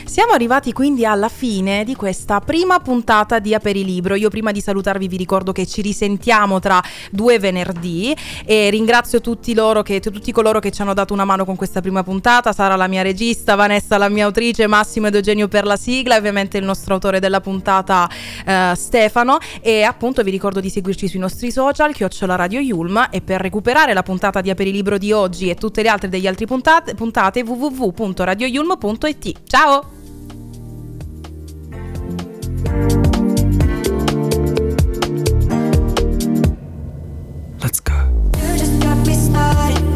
Siamo 0.05 0.33
arrivati 0.33 0.73
quindi 0.73 1.05
alla 1.05 1.29
fine 1.29 1.83
di 1.83 1.95
questa 1.95 2.41
prima 2.41 2.79
puntata 2.79 3.39
di 3.39 3.53
Aperilibro. 3.53 4.15
Io 4.15 4.29
prima 4.29 4.51
di 4.51 4.59
salutarvi 4.59 5.07
vi 5.07 5.17
ricordo 5.17 5.51
che 5.51 5.65
ci 5.65 5.81
risentiamo 5.81 6.59
tra 6.59 6.81
due 7.09 7.39
venerdì 7.39 8.15
e 8.45 8.69
ringrazio 8.69 9.21
tutti, 9.21 9.55
che, 9.83 9.99
tutti 10.01 10.31
coloro 10.31 10.59
che 10.59 10.71
ci 10.71 10.81
hanno 10.81 10.93
dato 10.93 11.13
una 11.13 11.25
mano 11.25 11.45
con 11.45 11.55
questa 11.55 11.81
prima 11.81 12.03
puntata. 12.03 12.51
Sara 12.51 12.75
la 12.75 12.87
mia 12.87 13.01
regista, 13.01 13.55
Vanessa 13.55 13.97
la 13.97 14.09
mia 14.09 14.25
autrice, 14.25 14.67
Massimo 14.67 15.07
ed 15.07 15.15
Eugenio 15.15 15.47
per 15.47 15.65
la 15.65 15.77
sigla 15.77 16.15
e 16.15 16.17
ovviamente 16.17 16.57
il 16.57 16.65
nostro 16.65 16.93
autore 16.93 17.19
della 17.19 17.41
puntata 17.41 18.09
eh, 18.45 18.73
Stefano. 18.75 19.37
E 19.61 19.83
appunto 19.83 20.21
vi 20.21 20.31
ricordo 20.31 20.59
di 20.59 20.69
seguirci 20.69 21.07
sui 21.07 21.19
nostri 21.19 21.49
social, 21.49 21.93
chiocciola 21.93 22.35
Radio 22.35 22.59
Yulm 22.59 23.07
e 23.09 23.21
per 23.21 23.41
recuperare 23.41 23.93
la 23.93 24.03
puntata 24.03 24.41
di 24.41 24.49
Aperilibro 24.49 24.97
di 24.97 25.11
oggi 25.11 25.49
e 25.49 25.55
tutte 25.55 25.81
le 25.81 25.89
altre 25.89 26.09
degli 26.09 26.27
altri 26.27 26.45
puntate, 26.45 26.93
puntate 26.93 27.41
www.radioyulm.it. 27.41 29.41
Ciao! 29.47 30.02
body. 39.53 39.92